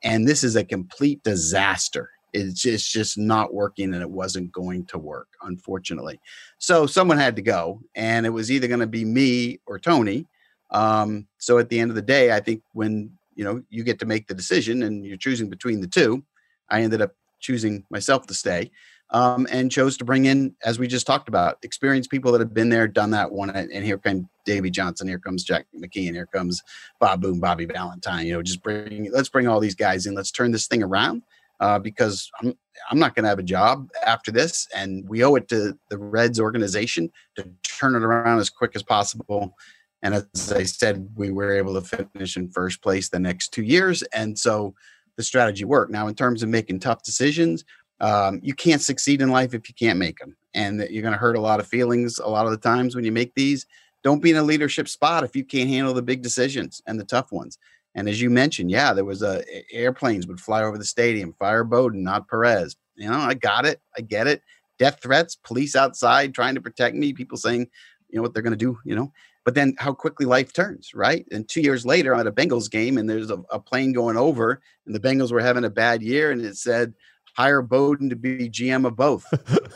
[0.03, 4.51] and this is a complete disaster it's just, it's just not working and it wasn't
[4.51, 6.19] going to work unfortunately
[6.57, 10.27] so someone had to go and it was either going to be me or tony
[10.71, 13.99] um, so at the end of the day i think when you know you get
[13.99, 16.23] to make the decision and you're choosing between the two
[16.69, 18.71] i ended up choosing myself to stay
[19.11, 22.53] um, and chose to bring in, as we just talked about, experienced people that have
[22.53, 23.49] been there, done that one.
[23.49, 26.63] And here came Davey Johnson, here comes Jack McKeon, here comes
[26.99, 28.25] Bob Boone, Bobby Valentine.
[28.25, 30.13] You know, just bring let's bring all these guys in.
[30.13, 31.23] Let's turn this thing around
[31.61, 32.53] uh, because I'm
[32.89, 35.97] I'm not going to have a job after this, and we owe it to the
[35.97, 39.55] Reds organization to turn it around as quick as possible.
[40.01, 43.63] And as I said, we were able to finish in first place the next two
[43.63, 44.73] years, and so
[45.15, 45.91] the strategy worked.
[45.91, 47.63] Now, in terms of making tough decisions,
[48.01, 51.13] um, you can't succeed in life if you can't make them and that you're going
[51.13, 53.67] to hurt a lot of feelings a lot of the times when you make these
[54.03, 57.05] don't be in a leadership spot if you can't handle the big decisions and the
[57.05, 57.57] tough ones
[57.95, 61.63] and as you mentioned yeah there was a airplanes would fly over the stadium fire
[61.63, 64.41] bowden not perez you know i got it i get it
[64.79, 67.67] death threats police outside trying to protect me people saying
[68.09, 69.11] you know what they're going to do you know
[69.43, 72.69] but then how quickly life turns right and two years later I'm at a bengals
[72.69, 76.01] game and there's a, a plane going over and the bengals were having a bad
[76.01, 76.93] year and it said
[77.35, 79.25] hire Bowden to be GM of both.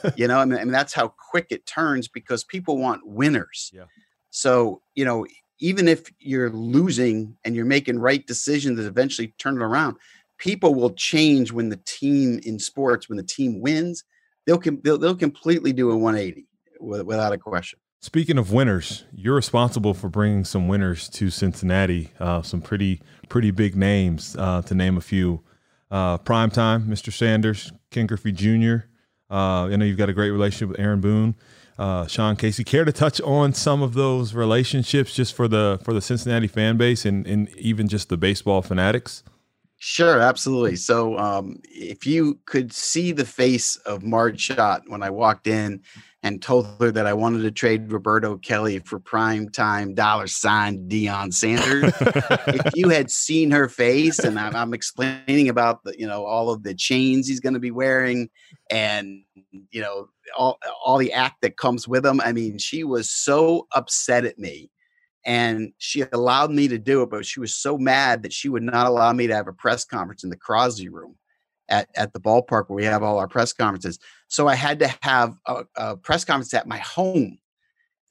[0.18, 3.72] you know, I mean, I mean, that's how quick it turns because people want winners.
[3.74, 3.86] Yeah.
[4.30, 5.26] So, you know,
[5.60, 9.98] even if you're losing and you're making right decisions that eventually turn it around,
[10.38, 14.04] people will change when the team in sports, when the team wins,
[14.46, 16.48] they'll they'll, they'll completely do a 180
[16.80, 17.80] without a question.
[18.02, 22.12] Speaking of winners, you're responsible for bringing some winners to Cincinnati.
[22.20, 25.42] Uh, some pretty pretty big names uh, to name a few.
[25.90, 27.12] Uh, Prime time, Mr.
[27.12, 28.88] Sanders, Ken Griffey Jr.
[29.30, 31.36] Uh, I know you've got a great relationship with Aaron Boone,
[31.78, 32.64] uh, Sean Casey.
[32.64, 36.78] Care to touch on some of those relationships just for the for the Cincinnati fan
[36.78, 39.24] base and, and even just the baseball fanatics?
[39.78, 40.78] Sure, absolutely.
[40.78, 45.84] So, um, if you could see the face of Marge Schott when I walked in
[46.26, 50.90] and told her that I wanted to trade Roberto Kelly for prime time dollar sign
[50.90, 56.08] Deion Sanders, if you had seen her face, and I'm, I'm, explaining about the, you
[56.08, 58.32] know, all of the chains he's going to be wearing,
[58.72, 59.22] and
[59.70, 62.20] you know, all all the act that comes with him.
[62.20, 64.72] I mean, she was so upset at me
[65.28, 68.64] and she allowed me to do it, but she was so mad that she would
[68.64, 71.16] not allow me to have a press conference in the Crosby room
[71.70, 74.00] at, at the ballpark where we have all our press conferences.
[74.28, 77.38] So I had to have a, a press conference at my home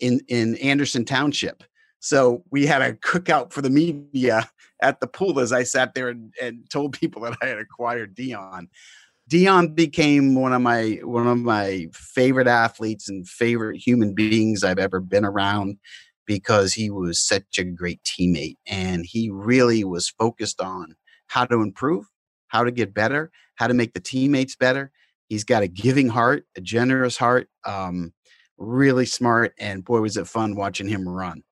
[0.01, 1.63] in, in Anderson Township.
[2.01, 4.49] So we had a cookout for the media
[4.83, 8.15] at the pool as I sat there and, and told people that I had acquired
[8.15, 8.67] Deion.
[9.27, 14.79] Dion became one of my one of my favorite athletes and favorite human beings I've
[14.79, 15.79] ever been around
[16.27, 20.95] because he was such a great teammate and he really was focused on
[21.29, 22.07] how to improve,
[22.49, 24.91] how to get better, how to make the teammates better.
[25.29, 28.13] He's got a giving heart, a generous heart, um,
[28.59, 31.43] really smart, and boy, was it fun watching him run.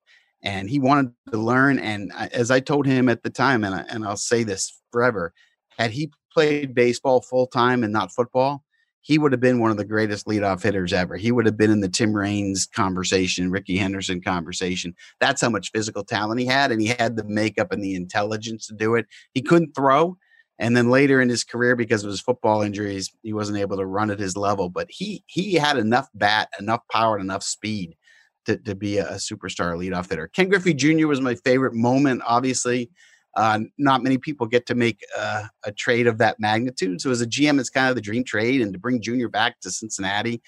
[0.41, 1.79] And he wanted to learn.
[1.79, 5.33] And as I told him at the time, and, I, and I'll say this forever,
[5.77, 8.63] had he played baseball full time and not football,
[9.01, 11.17] he would have been one of the greatest leadoff hitters ever.
[11.17, 14.95] He would have been in the Tim Raines conversation, Rickey Henderson conversation.
[15.19, 18.67] That's how much physical talent he had, and he had the makeup and the intelligence
[18.67, 19.05] to do it.
[19.33, 20.17] He couldn't throw,
[20.59, 23.85] and then later in his career, because of his football injuries, he wasn't able to
[23.85, 24.69] run at his level.
[24.69, 27.95] But he he had enough bat, enough power, and enough speed
[28.45, 30.27] to, to be a, superstar leadoff hitter.
[30.27, 31.07] Ken Griffey Jr.
[31.07, 32.91] was my favorite moment, obviously.
[33.35, 37.01] Uh, not many people get to make uh, a trade of that magnitude.
[37.01, 38.61] So as a GM, it's kind of the dream trade.
[38.61, 40.41] And to bring Junior back to Cincinnati,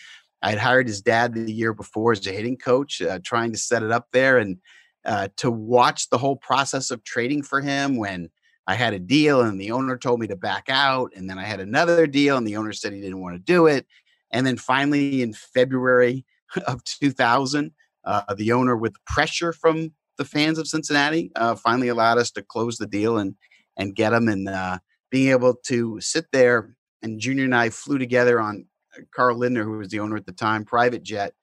[0.44, 3.58] I had hired his dad the year before as a hitting coach, uh, trying to
[3.58, 4.58] set it up there, and
[5.04, 8.30] uh, to watch the whole process of trading for him when
[8.68, 11.44] I had a deal and the owner told me to back out, and then I
[11.44, 13.86] had another deal and the owner said he didn't want to do it,
[14.32, 16.26] and then finally in February
[16.68, 17.72] of 2000.
[18.04, 22.44] Uh, the owner, with pressure from the fans of Cincinnati uh, finally allowed us to
[22.44, 23.36] close the deal and
[23.78, 24.28] and get them.
[24.28, 24.80] And uh,
[25.12, 28.66] being able to sit there and Junior and I flew together on
[28.98, 31.34] uh, Carl Lindner, who was the owner at the time, private jet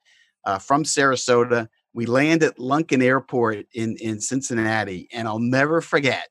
[0.44, 1.68] uh, from Sarasota.
[1.94, 6.28] We land at Lunken Airport in in Cincinnati, and I'll never forget.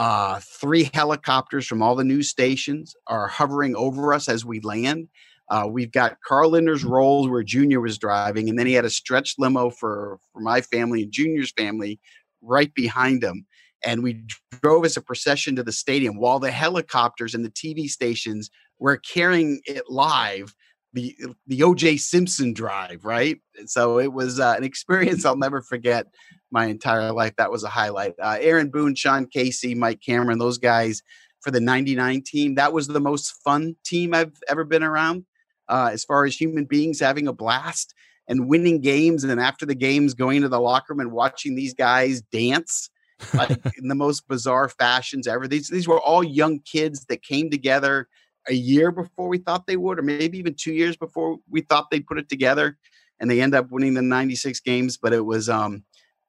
[0.00, 5.06] Uh, three helicopters from all the news stations are hovering over us as we land.
[5.50, 6.88] Uh, we've got Carl Lindner's mm.
[6.88, 10.62] Rolls where Junior was driving, and then he had a stretch limo for for my
[10.62, 12.00] family and Junior's family
[12.40, 13.44] right behind him.
[13.84, 14.24] And we
[14.62, 18.96] drove as a procession to the stadium while the helicopters and the TV stations were
[18.96, 20.54] carrying it live.
[20.94, 21.14] The
[21.46, 23.38] the OJ Simpson drive, right?
[23.66, 26.06] So it was uh, an experience I'll never forget
[26.50, 27.34] my entire life.
[27.36, 28.14] That was a highlight.
[28.22, 31.02] Uh, Aaron Boone, Sean Casey, Mike Cameron, those guys
[31.40, 32.54] for the 99 team.
[32.54, 35.24] That was the most fun team I've ever been around
[35.68, 37.94] uh, as far as human beings having a blast
[38.28, 39.24] and winning games.
[39.24, 42.90] And then after the games, going to the locker room and watching these guys dance
[43.34, 45.48] like in the most bizarre fashions ever.
[45.48, 48.08] These, these were all young kids that came together
[48.48, 51.90] a year before we thought they would, or maybe even two years before we thought
[51.90, 52.76] they'd put it together.
[53.18, 54.96] And they end up winning the 96 games.
[54.96, 55.84] But it was, um,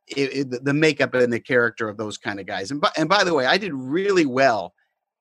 [0.07, 2.71] it, it, the makeup and the character of those kind of guys.
[2.71, 4.73] And by, and by the way, I did really well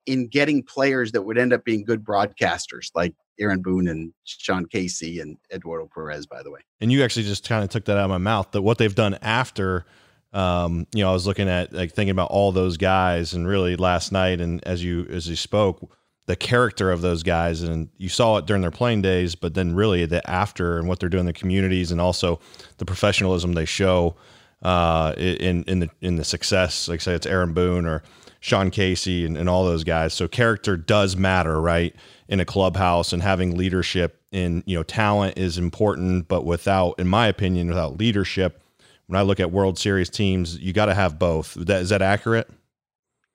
[0.06, 4.66] in getting players that would end up being good broadcasters, like Aaron Boone and Sean
[4.66, 6.60] Casey and Eduardo Perez, by the way.
[6.80, 8.50] And you actually just kind of took that out of my mouth.
[8.52, 9.86] That what they've done after,
[10.32, 13.76] um, you know, I was looking at like thinking about all those guys, and really
[13.76, 15.90] last night, and as you as you spoke,
[16.26, 19.74] the character of those guys, and you saw it during their playing days, but then
[19.74, 22.40] really the after and what they're doing in the communities, and also
[22.78, 24.16] the professionalism they show
[24.62, 26.88] uh, in in the in the success.
[26.88, 28.02] Like say it's Aaron Boone or
[28.40, 30.14] Sean Casey and, and all those guys.
[30.14, 31.94] So character does matter, right?
[32.28, 37.06] In a clubhouse and having leadership in, you know, talent is important, but without, in
[37.06, 38.62] my opinion, without leadership,
[39.06, 41.54] when I look at World Series teams, you got to have both.
[41.54, 42.48] That, is that accurate?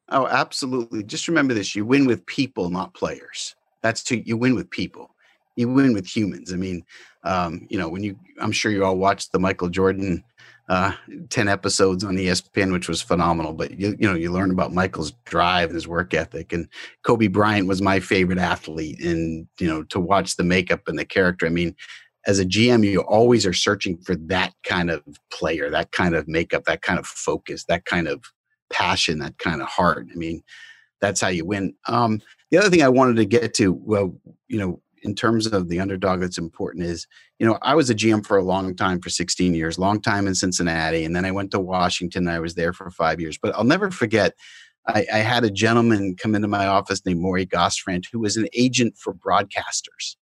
[0.10, 1.04] Oh, absolutely.
[1.04, 3.56] Just remember this: you win with people, not players.
[3.82, 5.14] That's who you win with people.
[5.58, 6.54] You win with humans.
[6.54, 6.84] I mean,
[7.24, 10.24] um, you know, when you, I'm sure you all watched the Michael Jordan
[10.68, 10.94] uh,
[11.30, 13.54] 10 episodes on ESPN, which was phenomenal.
[13.54, 16.52] But you, you know, you learn about Michael's drive and his work ethic.
[16.52, 16.68] And
[17.04, 19.00] Kobe Bryant was my favorite athlete.
[19.00, 21.76] And, you know, to watch the makeup and the character, I mean,
[22.26, 26.28] as a GM, you always are searching for that kind of player, that kind of
[26.28, 28.24] makeup, that kind of focus, that kind of
[28.72, 30.08] passion, that kind of heart.
[30.12, 30.42] I mean,
[31.02, 31.76] that's how you win.
[31.88, 34.16] Um, the other thing I wanted to get to, well,
[34.48, 37.06] you know, in terms of the underdog that's important is,
[37.38, 40.26] you know, I was a GM for a long time, for 16 years, long time
[40.26, 41.06] in Cincinnati.
[41.06, 42.28] And then I went to Washington.
[42.28, 43.38] I was there for five years.
[43.38, 44.34] But I'll never forget,
[44.88, 48.48] I, I had a gentleman come into my office named Maury Gostfrand, who was an
[48.54, 50.16] agent for broadcasters.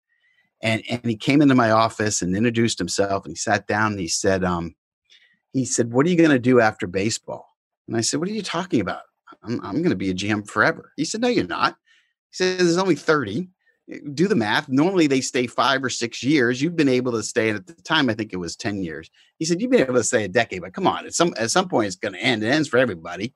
[0.63, 4.01] And, and he came into my office and introduced himself and he sat down and
[4.01, 4.75] he said, um,
[5.53, 7.45] he said, what are you going to do after baseball?
[7.87, 9.03] And I said, what are you talking about?
[9.43, 10.91] I'm, I'm going to be a GM forever.
[10.97, 11.75] He said, no, you're not.
[12.31, 13.49] He said, there's only 30
[14.13, 14.69] do the math.
[14.69, 16.61] Normally they stay five or six years.
[16.61, 19.09] You've been able to stay, at the time I think it was ten years.
[19.37, 21.51] He said you've been able to stay a decade, but come on, at some at
[21.51, 22.43] some point it's going to end.
[22.43, 23.33] It ends for everybody.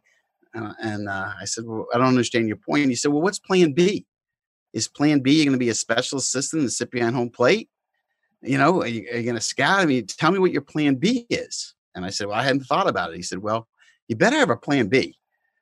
[0.55, 2.87] Uh, and uh, I said, well, I don't understand your point.
[2.89, 4.05] He said, well, what's Plan B?
[4.73, 7.69] Is Plan B going to be a special assistant to sit behind home plate?
[8.41, 9.79] You know, are you, you going to scout?
[9.79, 11.73] I mean, tell me what your Plan B is.
[11.93, 13.17] And I said, well, I hadn't thought about it.
[13.17, 13.67] He said, well,
[14.07, 15.17] you better have a Plan B.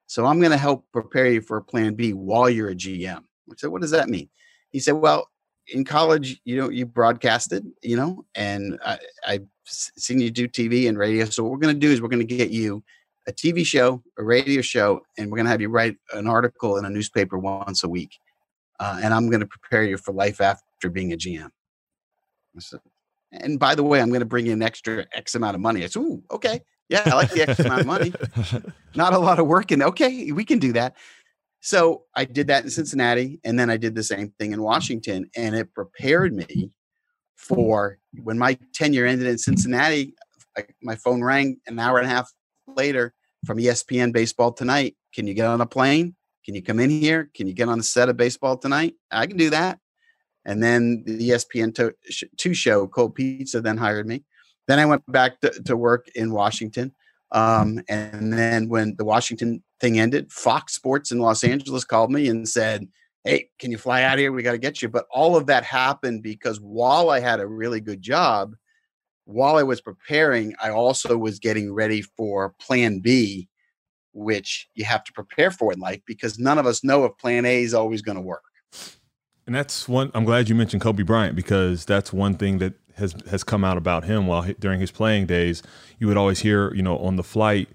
[0.05, 3.19] So I'm going to help prepare you for a Plan B while you're a GM.
[3.19, 4.29] I said, what does that mean?
[4.73, 5.29] He said, "Well,
[5.67, 10.89] in college, you know, you broadcasted, you know, and I, I've seen you do TV
[10.89, 11.25] and radio.
[11.25, 12.83] So what we're going to do is we're going to get you
[13.27, 16.77] a TV show, a radio show, and we're going to have you write an article
[16.77, 18.17] in a newspaper once a week.
[18.79, 21.49] Uh, and I'm going to prepare you for life after being a GM."
[22.55, 22.79] I said,
[23.31, 25.83] and by the way, I'm going to bring in extra X amount of money.
[25.83, 28.13] I said, "Ooh, okay." Yeah, I like the X amount of money.
[28.95, 30.95] Not a lot of work, and okay, we can do that.
[31.65, 35.29] So I did that in Cincinnati, and then I did the same thing in Washington,
[35.33, 36.71] and it prepared me
[37.37, 40.13] for when my tenure ended in Cincinnati.
[40.57, 42.29] I, my phone rang an hour and a half
[42.67, 43.13] later
[43.45, 44.97] from ESPN Baseball Tonight.
[45.15, 46.15] Can you get on a plane?
[46.45, 47.29] Can you come in here?
[47.33, 48.95] Can you get on the set of Baseball Tonight?
[49.09, 49.79] I can do that.
[50.43, 51.95] And then the ESPN to,
[52.35, 54.25] two show, Cold Pizza, then hired me.
[54.67, 56.93] Then I went back to, to work in Washington.
[57.31, 62.29] Um, and then when the Washington thing ended, Fox Sports in Los Angeles called me
[62.29, 62.87] and said,
[63.25, 64.31] Hey, can you fly out here?
[64.31, 64.89] We got to get you.
[64.89, 68.55] But all of that happened because while I had a really good job,
[69.25, 73.47] while I was preparing, I also was getting ready for plan B,
[74.13, 77.45] which you have to prepare for in life because none of us know if plan
[77.45, 78.43] A is always going to work.
[79.45, 80.11] And that's one.
[80.13, 83.77] I'm glad you mentioned Kobe Bryant because that's one thing that has has come out
[83.77, 85.63] about him while during his playing days.
[85.99, 87.69] You would always hear, you know, on the flight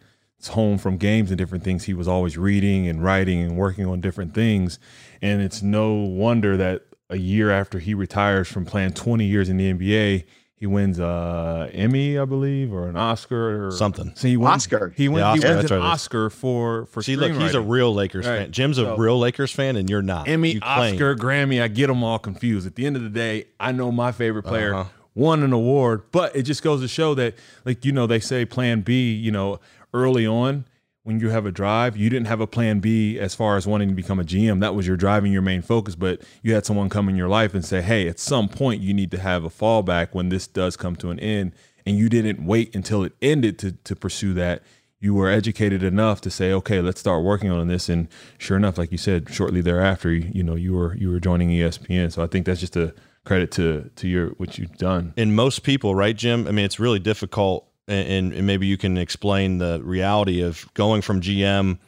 [0.46, 4.00] home from games and different things, he was always reading and writing and working on
[4.00, 4.78] different things.
[5.20, 9.56] And it's no wonder that a year after he retires from playing 20 years in
[9.56, 10.24] the NBA,
[10.54, 14.12] he wins a Emmy, I believe, or an Oscar or something.
[14.16, 14.92] So he wins, Oscar.
[14.96, 17.00] He, win, Oscar, he wins an right Oscar for for.
[17.00, 18.38] See, look, he's a real Lakers right.
[18.38, 18.52] fan.
[18.52, 20.26] Jim's a so, real Lakers fan, and you're not.
[20.26, 21.62] Emmy, you Oscar, Grammy.
[21.62, 22.66] I get them all confused.
[22.66, 24.74] At the end of the day, I know my favorite player.
[24.74, 28.20] Uh-huh won an award, but it just goes to show that, like, you know, they
[28.20, 29.58] say plan B, you know,
[29.92, 30.64] early on
[31.08, 33.88] when you have a drive, you didn't have a plan B as far as wanting
[33.88, 34.60] to become a GM.
[34.60, 37.54] That was your driving your main focus, but you had someone come in your life
[37.54, 40.76] and say, hey, at some point you need to have a fallback when this does
[40.76, 41.52] come to an end.
[41.86, 44.62] And you didn't wait until it ended to, to pursue that.
[45.00, 47.88] You were educated enough to say, okay, let's start working on this.
[47.88, 51.20] And sure enough, like you said, shortly thereafter, you, you know, you were you were
[51.20, 52.12] joining ESPN.
[52.12, 55.14] So I think that's just a credit to to your what you've done.
[55.16, 56.46] And most people, right, Jim?
[56.46, 61.02] I mean, it's really difficult and, and maybe you can explain the reality of going
[61.02, 61.78] from GM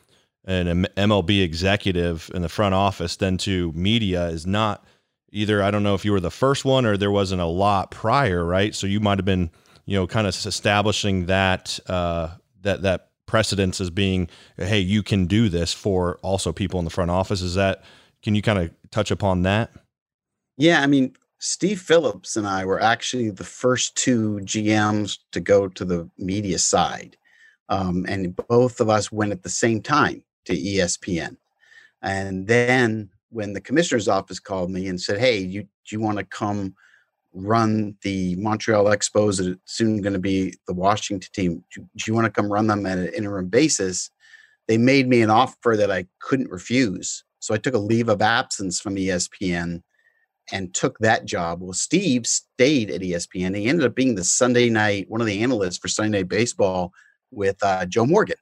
[0.44, 4.84] and an MLB executive in the front office then to media is not
[5.30, 5.62] either.
[5.62, 8.44] I don't know if you were the first one or there wasn't a lot prior,
[8.44, 8.74] right?
[8.74, 9.50] So you might have been,
[9.84, 12.30] you know, kind of establishing that uh,
[12.62, 16.90] that that precedence as being, hey, you can do this for also people in the
[16.90, 17.42] front office.
[17.42, 17.84] Is that?
[18.22, 19.70] Can you kind of touch upon that?
[20.56, 25.68] Yeah, I mean, Steve Phillips and I were actually the first two GMs to go
[25.68, 27.16] to the media side.
[27.70, 31.36] Um, and both of us went at the same time to ESPN.
[32.02, 36.18] And then when the commissioner's office called me and said, Hey, you, do you want
[36.18, 36.74] to come
[37.32, 41.64] run the Montreal Expos that soon going to be the Washington team?
[41.74, 44.10] Do, do you want to come run them at an interim basis?
[44.68, 47.24] They made me an offer that I couldn't refuse.
[47.38, 49.82] So I took a leave of absence from ESPN
[50.52, 51.60] and took that job.
[51.60, 53.56] Well, Steve stayed at ESPN.
[53.56, 56.92] He ended up being the Sunday night, one of the analysts for Sunday Night Baseball
[57.30, 58.36] with uh, Joe Morgan,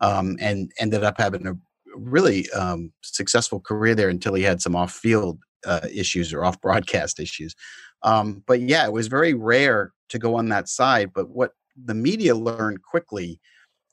[0.00, 1.56] um, and ended up having a
[1.96, 7.20] really um, successful career there until he had some off-field uh, issues or off broadcast
[7.20, 7.54] issues.
[8.02, 11.12] Um, but yeah, it was very rare to go on that side.
[11.14, 11.52] But what
[11.82, 13.40] the media learned quickly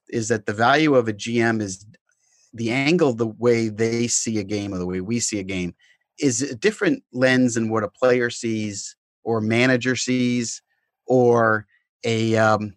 [0.10, 1.86] is that the value of a GM is
[2.54, 5.74] the angle, the way they see a game or the way we see a game
[6.22, 10.62] is a different lens than what a player sees or manager sees
[11.06, 11.66] or
[12.04, 12.74] a um,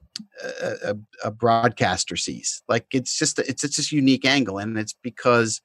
[0.62, 2.62] a, a, broadcaster sees.
[2.68, 5.60] Like it's just it's it's just unique angle, and it's because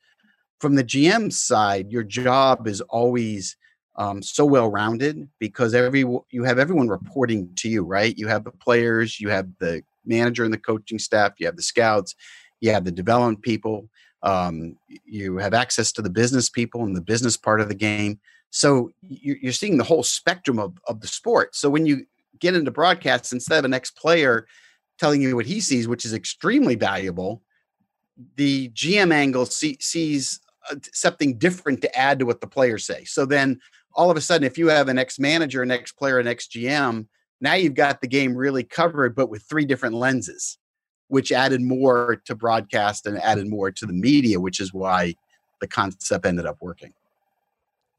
[0.59, 3.57] from the GM side, your job is always
[3.95, 8.17] um, so well rounded because every you have everyone reporting to you, right?
[8.17, 11.63] You have the players, you have the manager and the coaching staff, you have the
[11.63, 12.15] scouts,
[12.61, 13.89] you have the development people,
[14.23, 18.19] um, you have access to the business people and the business part of the game.
[18.51, 21.55] So you're seeing the whole spectrum of, of the sport.
[21.55, 22.05] So when you
[22.39, 24.47] get into broadcasts instead of an ex player
[24.97, 27.41] telling you what he sees, which is extremely valuable,
[28.35, 30.39] the GM angle see, sees
[30.69, 33.05] uh, something different to add to what the players say.
[33.05, 33.59] So then
[33.93, 36.47] all of a sudden, if you have an ex manager, an ex player, an ex
[36.47, 37.07] GM,
[37.41, 40.57] now you've got the game really covered, but with three different lenses,
[41.09, 45.15] which added more to broadcast and added more to the media, which is why
[45.59, 46.93] the concept ended up working.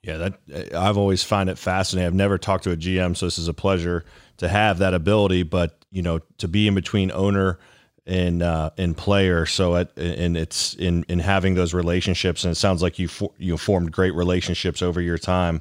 [0.03, 2.07] Yeah, that I've always find it fascinating.
[2.07, 4.05] I've never talked to a GM, so this is a pleasure
[4.39, 5.43] to have that ability.
[5.43, 7.59] But you know, to be in between owner
[8.07, 12.83] and uh, and player, so and it's in in having those relationships, and it sounds
[12.83, 15.61] like you for, you formed great relationships over your time.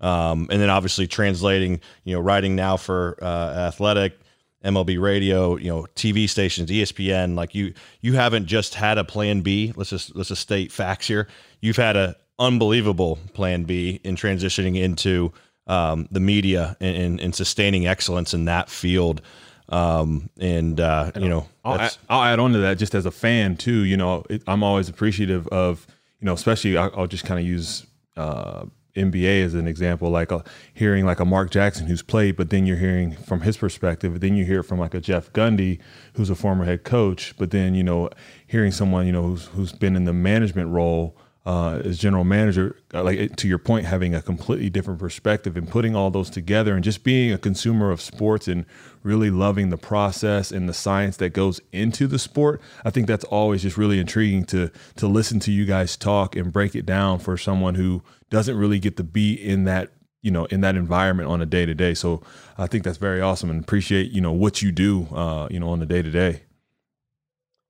[0.00, 4.20] Um, and then obviously translating, you know, writing now for uh, Athletic,
[4.64, 7.36] MLB Radio, you know, TV stations, ESPN.
[7.36, 9.72] Like you, you haven't just had a plan B.
[9.76, 11.28] Let's just let's just state facts here.
[11.60, 15.32] You've had a unbelievable plan B in transitioning into
[15.66, 19.20] um, the media and, and, sustaining excellence in that field.
[19.68, 23.04] Um, and, uh, and you know, I'll add, I'll add, on to that just as
[23.04, 25.86] a fan too, you know, it, I'm always appreciative of,
[26.20, 27.86] you know, especially I'll, I'll just kind of use,
[28.16, 28.64] uh,
[28.98, 30.42] NBA as an example, like a, uh,
[30.74, 34.20] hearing like a Mark Jackson who's played, but then you're hearing from his perspective.
[34.20, 35.78] Then you hear from like a Jeff Gundy
[36.14, 38.10] who's a former head coach, but then you know
[38.46, 41.16] hearing someone you know who's who's been in the management role
[41.48, 45.66] uh, as general manager, uh, like to your point, having a completely different perspective and
[45.66, 48.66] putting all those together and just being a consumer of sports and
[49.02, 52.60] really loving the process and the science that goes into the sport.
[52.84, 56.52] I think that's always just really intriguing to to listen to you guys talk and
[56.52, 59.90] break it down for someone who doesn't really get to be in that
[60.22, 61.94] you know in that environment on a day to day.
[61.94, 62.22] So
[62.56, 65.70] I think that's very awesome and appreciate you know what you do uh, you know
[65.70, 66.42] on the day to day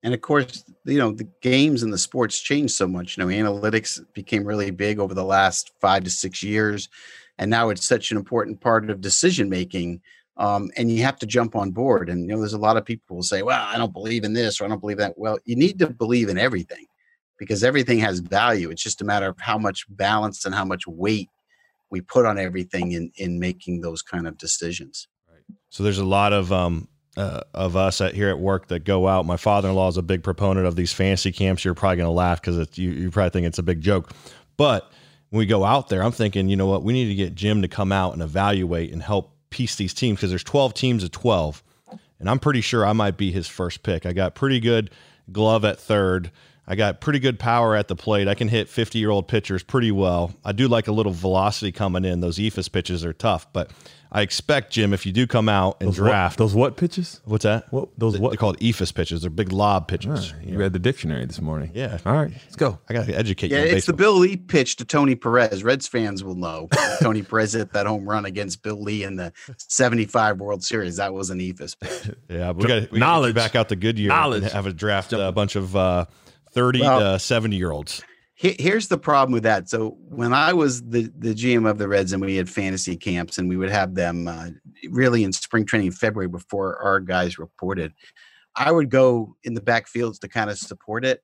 [0.03, 3.31] and of course you know the games and the sports changed so much you know
[3.31, 6.89] analytics became really big over the last five to six years
[7.39, 10.01] and now it's such an important part of decision making
[10.39, 12.09] um, and you have to jump on board.
[12.09, 14.25] And you know there's a lot of people who will say well i don't believe
[14.25, 15.19] in this or i don't believe that.
[15.19, 16.87] Well you need to believe in everything
[17.39, 18.71] because everything has value.
[18.71, 21.29] It's just a matter of how much balance and how much weight
[21.91, 25.09] we put on everything in in making those kind of decisions.
[25.31, 25.43] Right.
[25.71, 29.09] So there's a lot of um uh, of us at, here at work that go
[29.09, 29.27] out.
[29.27, 31.65] My father-in-law is a big proponent of these fantasy camps.
[31.65, 34.13] You're probably going to laugh because you, you probably think it's a big joke,
[34.57, 34.93] but
[35.31, 37.63] when we go out there, I'm thinking, you know what, we need to get Jim
[37.63, 41.11] to come out and evaluate and help piece these teams because there's 12 teams of
[41.11, 41.63] 12,
[42.19, 44.07] and I'm pretty sure I might be his first pick.
[44.07, 44.91] I got pretty good
[45.31, 46.31] glove at third.
[46.71, 48.29] I got pretty good power at the plate.
[48.29, 50.35] I can hit 50 year old pitchers pretty well.
[50.45, 52.21] I do like a little velocity coming in.
[52.21, 53.71] Those eephus pitches are tough, but
[54.13, 57.21] I expect Jim, if you do come out and those draft what, those what pitches?
[57.25, 57.71] What's that?
[57.73, 58.31] What those what?
[58.31, 59.23] They're called eephus pitches.
[59.23, 60.33] They're big lob pitches.
[60.33, 60.45] Right.
[60.45, 61.71] You, you read the dictionary this morning.
[61.75, 61.99] Yeah.
[62.05, 62.79] All right, let's go.
[62.89, 63.67] I got to educate yeah, you.
[63.67, 65.63] Yeah, it's the Bill Lee pitch to Tony Perez.
[65.63, 66.69] Reds fans will know.
[67.01, 70.97] Tony Perez hit that home run against Bill Lee in the '75 World Series.
[70.97, 72.15] That was an eephus pitch.
[72.31, 74.09] yeah, we got knowledge back out the good year.
[74.09, 74.45] Knowledge.
[74.45, 76.07] And have a draft a bunch of uh,
[76.53, 78.03] 30 well, to 70 year olds
[78.39, 79.69] here's the problem with that.
[79.69, 83.39] So when I was the the GM of the Reds and we had fantasy camps
[83.39, 84.51] and we would have them uh,
[84.91, 87.93] really in spring training in February before our guys reported,
[88.55, 91.23] I would go in the backfields to kind of support it.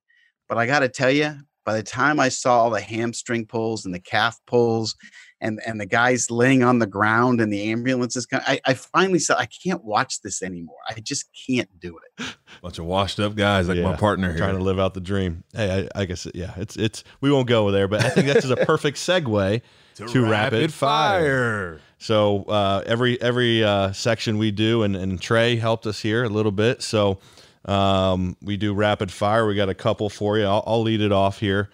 [0.49, 3.85] But I got to tell you, by the time I saw all the hamstring pulls
[3.85, 4.97] and the calf pulls
[5.41, 8.27] and and the guys laying on the ground and the ambulances.
[8.33, 10.79] I, I finally said I can't watch this anymore.
[10.89, 12.37] I just can't do it.
[12.63, 14.39] Bunch of washed up guys like yeah, my partner here.
[14.39, 15.45] trying to live out the dream.
[15.53, 18.47] Hey, I, I, guess yeah, it's it's we won't go there, but I think that's
[18.47, 19.61] a perfect segue
[19.97, 21.21] to, to, rapid, rapid fire.
[21.23, 21.81] fire.
[21.99, 26.29] So uh, every every uh, section we do, and, and Trey helped us here a
[26.29, 26.83] little bit.
[26.83, 27.19] So
[27.65, 29.47] um, we do rapid fire.
[29.47, 30.45] We got a couple for you.
[30.45, 31.71] I'll, I'll lead it off here.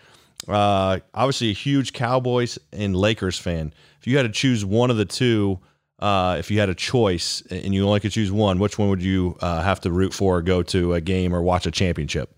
[0.48, 3.72] Uh, obviously, a huge Cowboys and Lakers fan.
[4.00, 5.58] If you had to choose one of the two,
[5.98, 9.02] uh, if you had a choice and you only could choose one, which one would
[9.02, 12.34] you uh, have to root for, or go to a game, or watch a championship?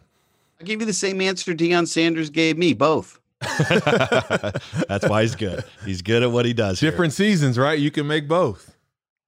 [0.60, 2.72] I'll give you the same answer Deion Sanders gave me.
[2.72, 3.18] Both.
[3.40, 5.64] That's why he's good.
[5.84, 6.80] He's good at what he does.
[6.80, 7.78] Different seasons, right?
[7.78, 8.74] You can make both.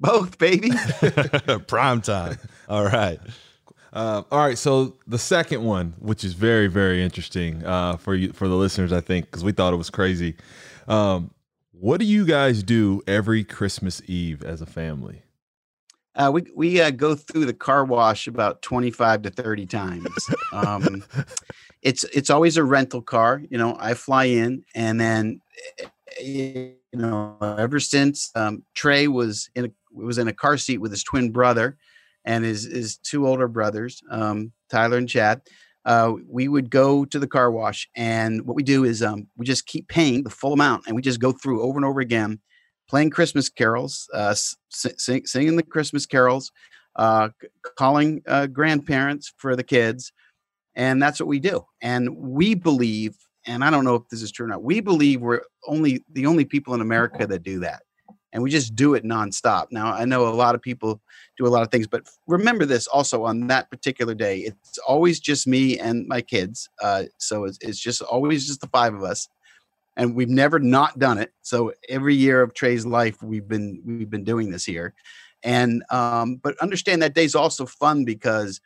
[0.00, 0.70] Both, baby.
[1.66, 2.38] Prime time.
[2.68, 3.18] All right.
[3.94, 8.32] Uh, all right, so the second one, which is very, very interesting uh, for you
[8.32, 10.34] for the listeners, I think, because we thought it was crazy.
[10.88, 11.30] Um,
[11.70, 15.22] what do you guys do every Christmas Eve as a family?
[16.16, 20.08] Uh, we we uh, go through the car wash about twenty five to thirty times.
[20.52, 21.04] Um,
[21.82, 23.42] it's it's always a rental car.
[23.50, 25.40] You know, I fly in, and then
[26.22, 30.92] you know, ever since um, Trey was in a was in a car seat with
[30.92, 31.76] his twin brother
[32.24, 35.42] and his his two older brothers, um, Tyler and Chad.
[35.84, 39.44] Uh, we would go to the car wash, and what we do is um, we
[39.44, 42.40] just keep paying the full amount, and we just go through over and over again,
[42.88, 44.34] playing Christmas carols, uh,
[44.70, 46.50] sing, singing the Christmas carols,
[46.96, 47.28] uh,
[47.76, 50.10] calling uh, grandparents for the kids,
[50.74, 51.62] and that's what we do.
[51.82, 53.14] And we believe,
[53.46, 56.24] and I don't know if this is true or not, we believe we're only the
[56.24, 57.82] only people in America that do that
[58.34, 59.68] and we just do it nonstop.
[59.70, 61.00] Now, I know a lot of people
[61.38, 65.20] do a lot of things, but remember this also on that particular day, it's always
[65.20, 66.68] just me and my kids.
[66.82, 69.28] Uh, so it's, it's just always just the five of us,
[69.96, 71.32] and we've never not done it.
[71.42, 74.94] So every year of Trey's life, we've been we've been doing this here,
[75.44, 78.60] and um, but understand that day's also fun because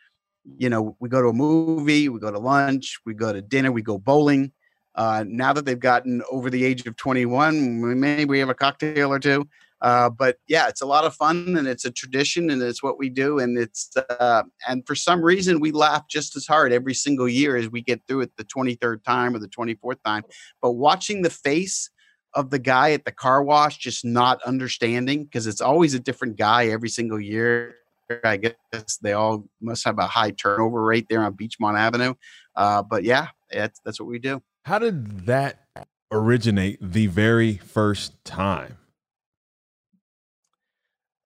[0.56, 3.70] you know we go to a movie, we go to lunch, we go to dinner,
[3.70, 4.50] we go bowling.
[4.98, 9.12] Uh, now that they've gotten over the age of 21, maybe we have a cocktail
[9.12, 9.48] or two.
[9.80, 12.98] Uh, but yeah, it's a lot of fun and it's a tradition and it's what
[12.98, 13.38] we do.
[13.38, 17.56] And it's, uh, and for some reason, we laugh just as hard every single year
[17.56, 20.24] as we get through it the 23rd time or the 24th time.
[20.60, 21.90] But watching the face
[22.34, 26.36] of the guy at the car wash just not understanding because it's always a different
[26.36, 27.76] guy every single year.
[28.24, 32.14] I guess they all must have a high turnover rate there on Beachmont Avenue.
[32.56, 34.42] Uh, but yeah, that's that's what we do.
[34.68, 35.64] How did that
[36.12, 38.76] originate the very first time?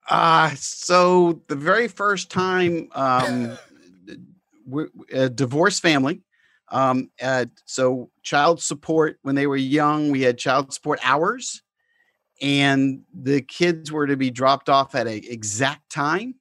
[0.09, 3.59] Uh, so the very first time, um,
[5.13, 5.29] a
[5.81, 6.23] family.
[6.69, 11.63] Um, uh, so child support when they were young, we had child support hours,
[12.41, 16.37] and the kids were to be dropped off at an exact time.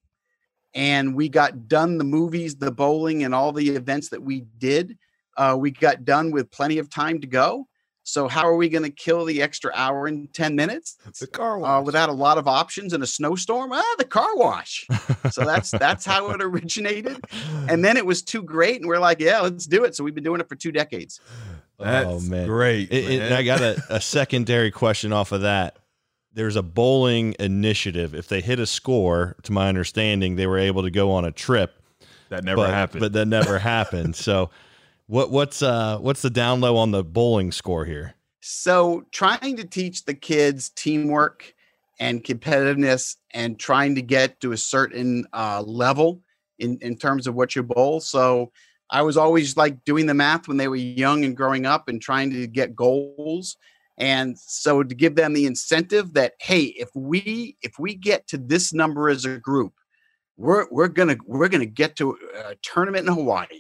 [0.76, 5.00] And we got done the movies, the bowling, and all the events that we did
[5.38, 7.68] uh, we got done with plenty of time to go.
[8.04, 10.98] So how are we going to kill the extra hour and 10 minutes?
[11.20, 11.80] The car uh, wash.
[11.80, 13.72] Uh, without a lot of options in a snowstorm?
[13.72, 14.88] Ah, the car wash.
[15.32, 17.24] so that's that's how it originated.
[17.70, 19.96] And then it was too great and we're like, yeah, let's do it.
[19.96, 21.20] So we've been doing it for 2 decades.
[21.78, 22.48] That's oh, man.
[22.48, 22.92] great.
[22.92, 25.78] It, and I got a, a secondary question off of that.
[26.34, 28.16] There's a bowling initiative.
[28.16, 31.32] If they hit a score, to my understanding, they were able to go on a
[31.32, 31.74] trip.
[32.30, 33.02] That never but, happened.
[33.02, 34.16] But that never happened.
[34.16, 34.50] So
[35.12, 38.16] what what's uh what's the down low on the bowling score here?
[38.40, 41.54] So trying to teach the kids teamwork
[42.00, 46.22] and competitiveness and trying to get to a certain uh, level
[46.60, 48.00] in, in terms of what you bowl.
[48.00, 48.54] So
[48.90, 52.02] I was always like doing the math when they were young and growing up and
[52.02, 53.58] trying to get goals.
[53.98, 58.38] And so to give them the incentive that, hey, if we if we get to
[58.38, 59.74] this number as a group,
[60.38, 63.60] we're we're gonna we're gonna get to a tournament in Hawaii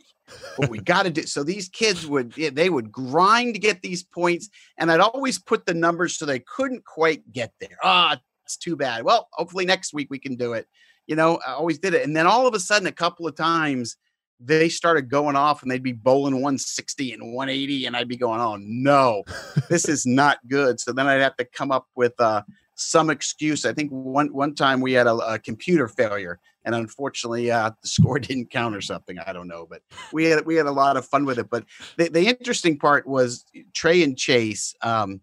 [0.56, 1.24] what we got to do.
[1.24, 5.66] So these kids would they would grind to get these points, and I'd always put
[5.66, 7.78] the numbers so they couldn't quite get there.
[7.84, 9.04] Ah, oh, it's too bad.
[9.04, 10.68] Well, hopefully next week we can do it.
[11.08, 13.36] You know, I always did it, and then all of a sudden, a couple of
[13.36, 13.98] times
[14.44, 18.42] they started going off and they'd be bowling 160 and 180 and i'd be going
[18.42, 19.24] oh no
[19.70, 22.42] this is not good so then i'd have to come up with uh,
[22.82, 23.66] some excuse.
[23.66, 27.88] I think one one time we had a, a computer failure and unfortunately uh, the
[27.88, 29.20] score didn't count or something.
[29.20, 31.50] I don't know but we had we had a lot of fun with it.
[31.50, 31.66] But
[31.98, 35.22] the, the interesting part was trey and chase um,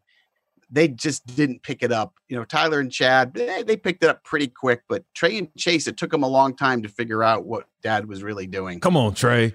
[0.70, 2.14] they just didn't pick it up.
[2.28, 5.48] You know tyler and chad they, they, picked it up pretty quick but trey and
[5.56, 8.80] chase it took them a long time to figure out what dad was really doing.
[8.80, 9.54] Come on trey.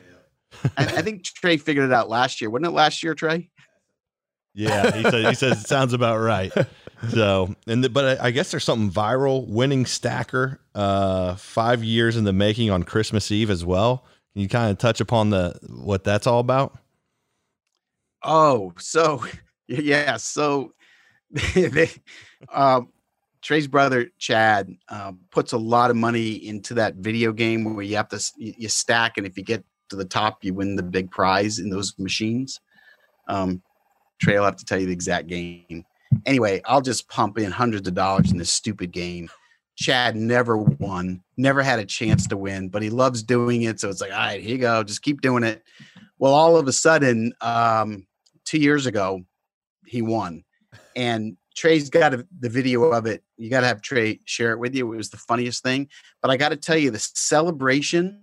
[0.77, 2.49] I, I think trey figured it out last year.
[2.49, 3.49] Wasn't it last year trey?
[4.53, 6.53] Yeah, he says he says it sounds about right.
[7.09, 12.15] So, and the, but I, I, guess there's something viral winning stacker, uh, five years
[12.15, 14.05] in the making on Christmas Eve as well.
[14.33, 16.77] Can you kind of touch upon the what that's all about?
[18.23, 19.25] Oh, so
[19.67, 20.73] yeah, so
[21.53, 21.89] they,
[22.51, 22.89] um,
[23.41, 27.97] Trey's brother Chad um, puts a lot of money into that video game where you
[27.97, 31.11] have to you stack, and if you get to the top, you win the big
[31.11, 32.61] prize in those machines.
[33.27, 33.61] Um,
[34.21, 35.83] Trey will have to tell you the exact game.
[36.25, 39.29] Anyway, I'll just pump in hundreds of dollars in this stupid game.
[39.75, 43.79] Chad never won, never had a chance to win, but he loves doing it.
[43.79, 44.83] So it's like, all right, here you go.
[44.83, 45.63] Just keep doing it.
[46.19, 48.05] Well, all of a sudden, um,
[48.45, 49.23] two years ago,
[49.85, 50.43] he won.
[50.95, 53.23] And Trey's got a, the video of it.
[53.37, 54.91] You got to have Trey share it with you.
[54.93, 55.89] It was the funniest thing.
[56.21, 58.21] But I got to tell you, the celebration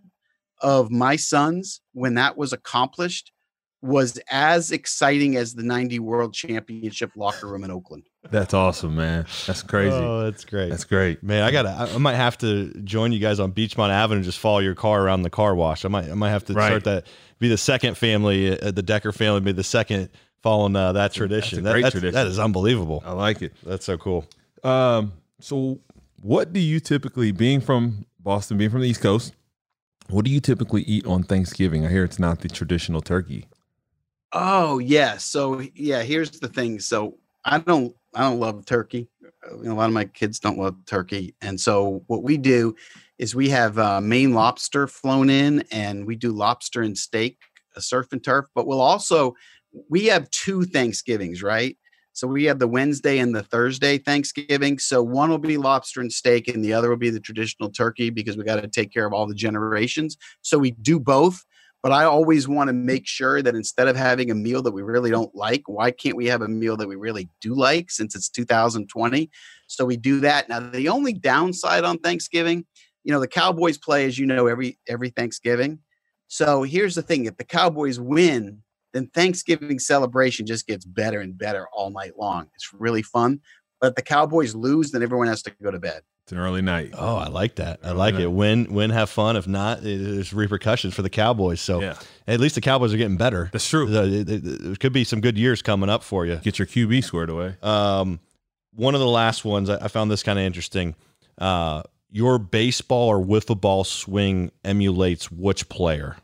[0.62, 3.32] of my sons when that was accomplished
[3.82, 8.04] was as exciting as the 90 World Championship locker room in Oakland.
[8.30, 9.24] That's awesome, man.
[9.46, 9.94] That's crazy.
[9.96, 10.68] Oh, that's great.
[10.68, 11.22] That's great.
[11.22, 11.70] Man, I gotta.
[11.70, 14.18] I might have to join you guys on Beachmont Avenue.
[14.18, 15.84] and Just follow your car around the car wash.
[15.84, 16.10] I might.
[16.10, 16.66] I might have to Right.
[16.66, 17.06] start that.
[17.38, 18.60] Be the second family.
[18.60, 19.40] Uh, the Decker family.
[19.40, 20.10] Be the second
[20.42, 21.64] following uh, that tradition.
[21.64, 22.14] That's a great that, tradition.
[22.14, 23.02] That is unbelievable.
[23.06, 23.54] I like it.
[23.64, 24.26] That's so cool.
[24.62, 25.80] Um, so
[26.20, 29.32] what do you typically, being from Boston, being from the East Coast,
[30.10, 31.86] what do you typically eat on Thanksgiving?
[31.86, 33.46] I hear it's not the traditional turkey.
[34.32, 35.16] Oh yeah.
[35.16, 36.78] So yeah, here's the thing.
[36.80, 39.08] So I don't I don't love turkey.
[39.24, 42.74] Uh, a lot of my kids don't love turkey, and so what we do
[43.18, 47.38] is we have uh, Maine lobster flown in, and we do lobster and steak,
[47.76, 48.46] a surf and turf.
[48.54, 49.34] But we'll also
[49.88, 51.76] we have two Thanksgivings, right?
[52.12, 54.78] So we have the Wednesday and the Thursday Thanksgiving.
[54.78, 58.10] So one will be lobster and steak, and the other will be the traditional turkey
[58.10, 60.16] because we got to take care of all the generations.
[60.42, 61.44] So we do both
[61.82, 64.82] but I always want to make sure that instead of having a meal that we
[64.82, 68.14] really don't like, why can't we have a meal that we really do like since
[68.14, 69.30] it's 2020?
[69.66, 70.48] So we do that.
[70.48, 72.66] Now, the only downside on Thanksgiving,
[73.02, 75.78] you know, the Cowboys play, as you know, every every Thanksgiving.
[76.28, 78.62] So here's the thing: if the Cowboys win,
[78.92, 82.48] then Thanksgiving celebration just gets better and better all night long.
[82.54, 83.40] It's really fun.
[83.80, 86.02] But if the Cowboys lose, then everyone has to go to bed.
[86.30, 86.90] It's an early night.
[86.96, 87.80] Oh, I like that.
[87.82, 88.22] I like night.
[88.22, 88.30] it.
[88.30, 89.34] Win, win, have fun.
[89.34, 91.60] If not, there's repercussions for the Cowboys.
[91.60, 91.96] So Yeah,
[92.28, 93.48] at least the Cowboys are getting better.
[93.52, 93.86] that's true.
[93.90, 96.36] The- it- it- There could be some good years coming up for you.
[96.36, 97.56] Get your QB squared away.
[97.64, 98.20] Um,
[98.76, 100.94] one of the last ones I, I found this kind of interesting.
[101.36, 106.14] Uh, your baseball or wiffle ball swing emulates which player?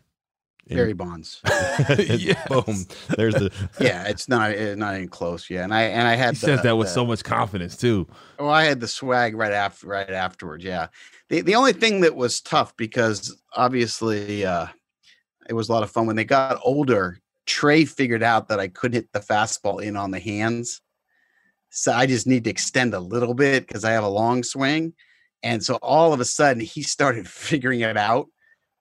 [0.69, 1.41] Barry Bonds.
[1.47, 2.37] Yes.
[2.49, 2.87] Boom.
[3.17, 5.49] There's the yeah, it's not it's not even close.
[5.49, 7.77] Yeah, and I and I had He says the- that with the- so much confidence
[7.77, 8.07] too.
[8.39, 10.65] Well, I had the swag right after right afterwards.
[10.65, 10.89] Yeah.
[11.29, 14.67] The the only thing that was tough because obviously uh
[15.49, 17.21] it was a lot of fun when they got older.
[17.47, 20.81] Trey figured out that I couldn't hit the fastball in on the hands.
[21.71, 24.95] So I just need to extend a little bit because I have a long swing.
[25.45, 28.27] And so all of a sudden he started figuring it out.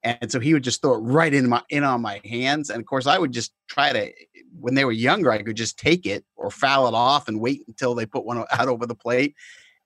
[0.06, 2.70] And so he would just throw it right in my in on my hands.
[2.70, 4.12] And of course, I would just try to
[4.60, 7.64] when they were younger, I could just take it or foul it off and wait
[7.68, 9.36] until they put one out over the plate.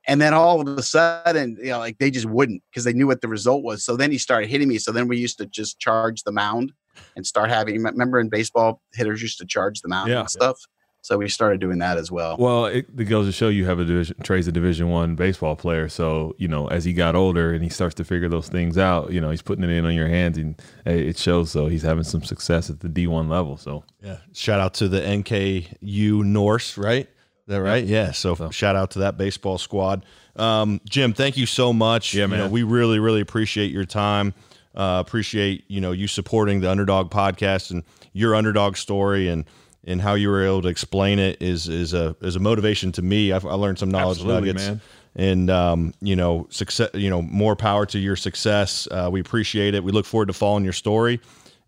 [0.08, 3.08] And then all of a sudden, you know, like they just wouldn't because they knew
[3.08, 3.84] what the result was.
[3.84, 4.78] So then he started hitting me.
[4.78, 6.74] So then we used to just charge the mound
[7.16, 7.82] and start having.
[7.82, 10.22] Remember in baseball, hitters used to charge the mound Yeah.
[10.22, 10.60] and stuff.
[11.02, 12.36] So we started doing that as well.
[12.38, 14.18] Well, it, it goes to show you have a division.
[14.22, 17.70] Trey's a Division One baseball player, so you know as he got older and he
[17.70, 20.38] starts to figure those things out, you know he's putting it in on your hands,
[20.38, 21.52] and uh, it shows.
[21.52, 23.56] So he's having some success at the D one level.
[23.58, 24.18] So yeah.
[24.34, 27.06] Shout out to the NKU Norse, right?
[27.08, 27.12] Is
[27.48, 27.84] that right?
[27.84, 28.12] Yeah.
[28.12, 30.06] So, So- shout out to that baseball squad.
[30.36, 32.14] Um, Jim, thank you so much.
[32.14, 32.52] Yeah, You know, man.
[32.52, 34.34] we really, really appreciate your time.
[34.76, 37.84] Uh, appreciate you know you supporting the Underdog podcast and
[38.14, 39.46] your underdog story and
[39.90, 43.02] and how you were able to explain it is is a is a motivation to
[43.02, 43.32] me.
[43.32, 44.68] I've, I learned some knowledge Absolutely, nuggets.
[44.68, 44.82] man.
[45.16, 49.74] and um, you know success you know more power to your success uh, we appreciate
[49.74, 51.20] it we look forward to following your story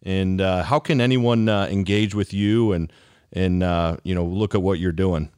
[0.03, 2.93] and uh, how can anyone uh, engage with you and
[3.33, 5.29] and uh, you know look at what you're doing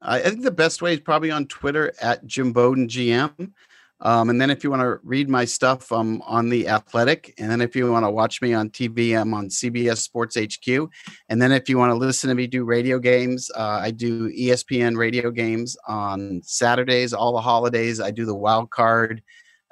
[0.00, 3.50] I I think the best way is probably on Twitter at Jim Bowden GM.
[4.00, 7.34] Um, and then if you want to read my stuff, I'm on the Athletic.
[7.38, 10.90] And then if you want to watch me on TV, I'm on CBS Sports HQ.
[11.28, 14.30] And then if you want to listen to me do radio games, uh, I do
[14.30, 18.00] ESPN radio games on Saturdays, all the holidays.
[18.00, 19.22] I do the wild card.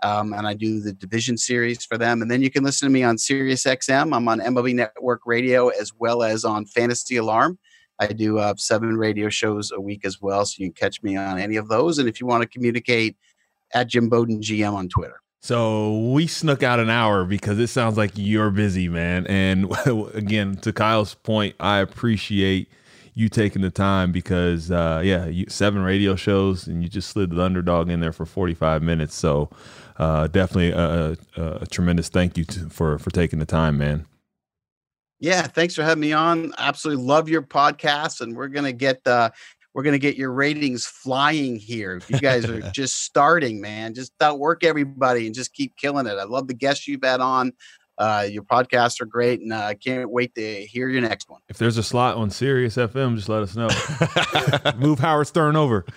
[0.03, 2.21] Um, and I do the division series for them.
[2.21, 4.15] And then you can listen to me on Sirius XM.
[4.15, 7.59] I'm on MLB Network Radio as well as on Fantasy Alarm.
[7.99, 11.17] I do uh, seven radio shows a week as well, so you can catch me
[11.17, 11.99] on any of those.
[11.99, 13.17] And if you want to communicate,
[13.75, 15.21] at Jim Bowden GM on Twitter.
[15.41, 19.27] So we snuck out an hour because it sounds like you're busy, man.
[19.29, 19.73] And
[20.15, 22.69] again, to Kyle's point, I appreciate
[23.15, 27.31] you taking the time because, uh, yeah, you, seven radio shows and you just slid
[27.31, 29.15] the underdog in there for 45 minutes.
[29.15, 29.49] So
[29.99, 34.07] uh, definitely a, a, a tremendous thank you to, for for taking the time, man.
[35.19, 36.53] Yeah, thanks for having me on.
[36.59, 39.31] Absolutely love your podcast, and we're gonna get uh,
[39.77, 42.01] we're gonna get your ratings flying here.
[42.09, 43.93] You guys are just starting, man.
[43.93, 46.15] Just outwork everybody and just keep killing it.
[46.19, 47.53] I love the guests you've had on.
[47.99, 51.41] Uh, your podcasts are great, and uh, I can't wait to hear your next one.
[51.51, 53.69] If there's a slot on Sirius FM, just let us know.
[54.79, 55.85] Move Howard Stern over.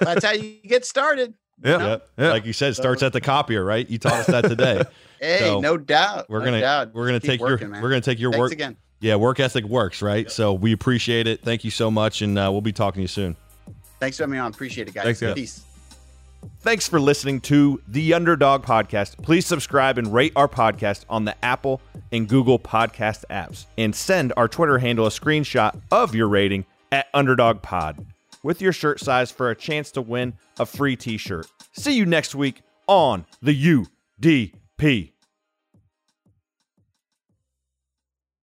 [0.00, 1.32] That's how you get started.
[1.64, 1.96] Yeah, Yeah.
[2.18, 2.30] yeah.
[2.32, 4.82] like you said it starts at the copier right you taught us that today
[5.20, 6.24] Hey, So, no doubt.
[6.30, 6.94] we're no gonna doubt.
[6.94, 7.82] we're gonna Keep take working, your man.
[7.82, 8.76] we're gonna take your Thanks work again.
[9.00, 10.30] Yeah, work ethic works, right?
[10.30, 11.40] So we appreciate it.
[11.42, 13.36] Thank you so much, and uh, we'll be talking to you soon.
[13.98, 14.52] Thanks for having me on.
[14.52, 15.04] Appreciate it, guys.
[15.04, 15.34] Thanks, guys.
[15.34, 15.64] Peace.
[16.60, 19.22] Thanks for listening to the Underdog Podcast.
[19.22, 21.80] Please subscribe and rate our podcast on the Apple
[22.12, 23.66] and Google Podcast apps.
[23.76, 28.06] And send our Twitter handle a screenshot of your rating at Underdog Pod
[28.42, 31.46] with your shirt size for a chance to win a free t shirt.
[31.72, 33.86] See you next week on the
[34.78, 35.09] UDP.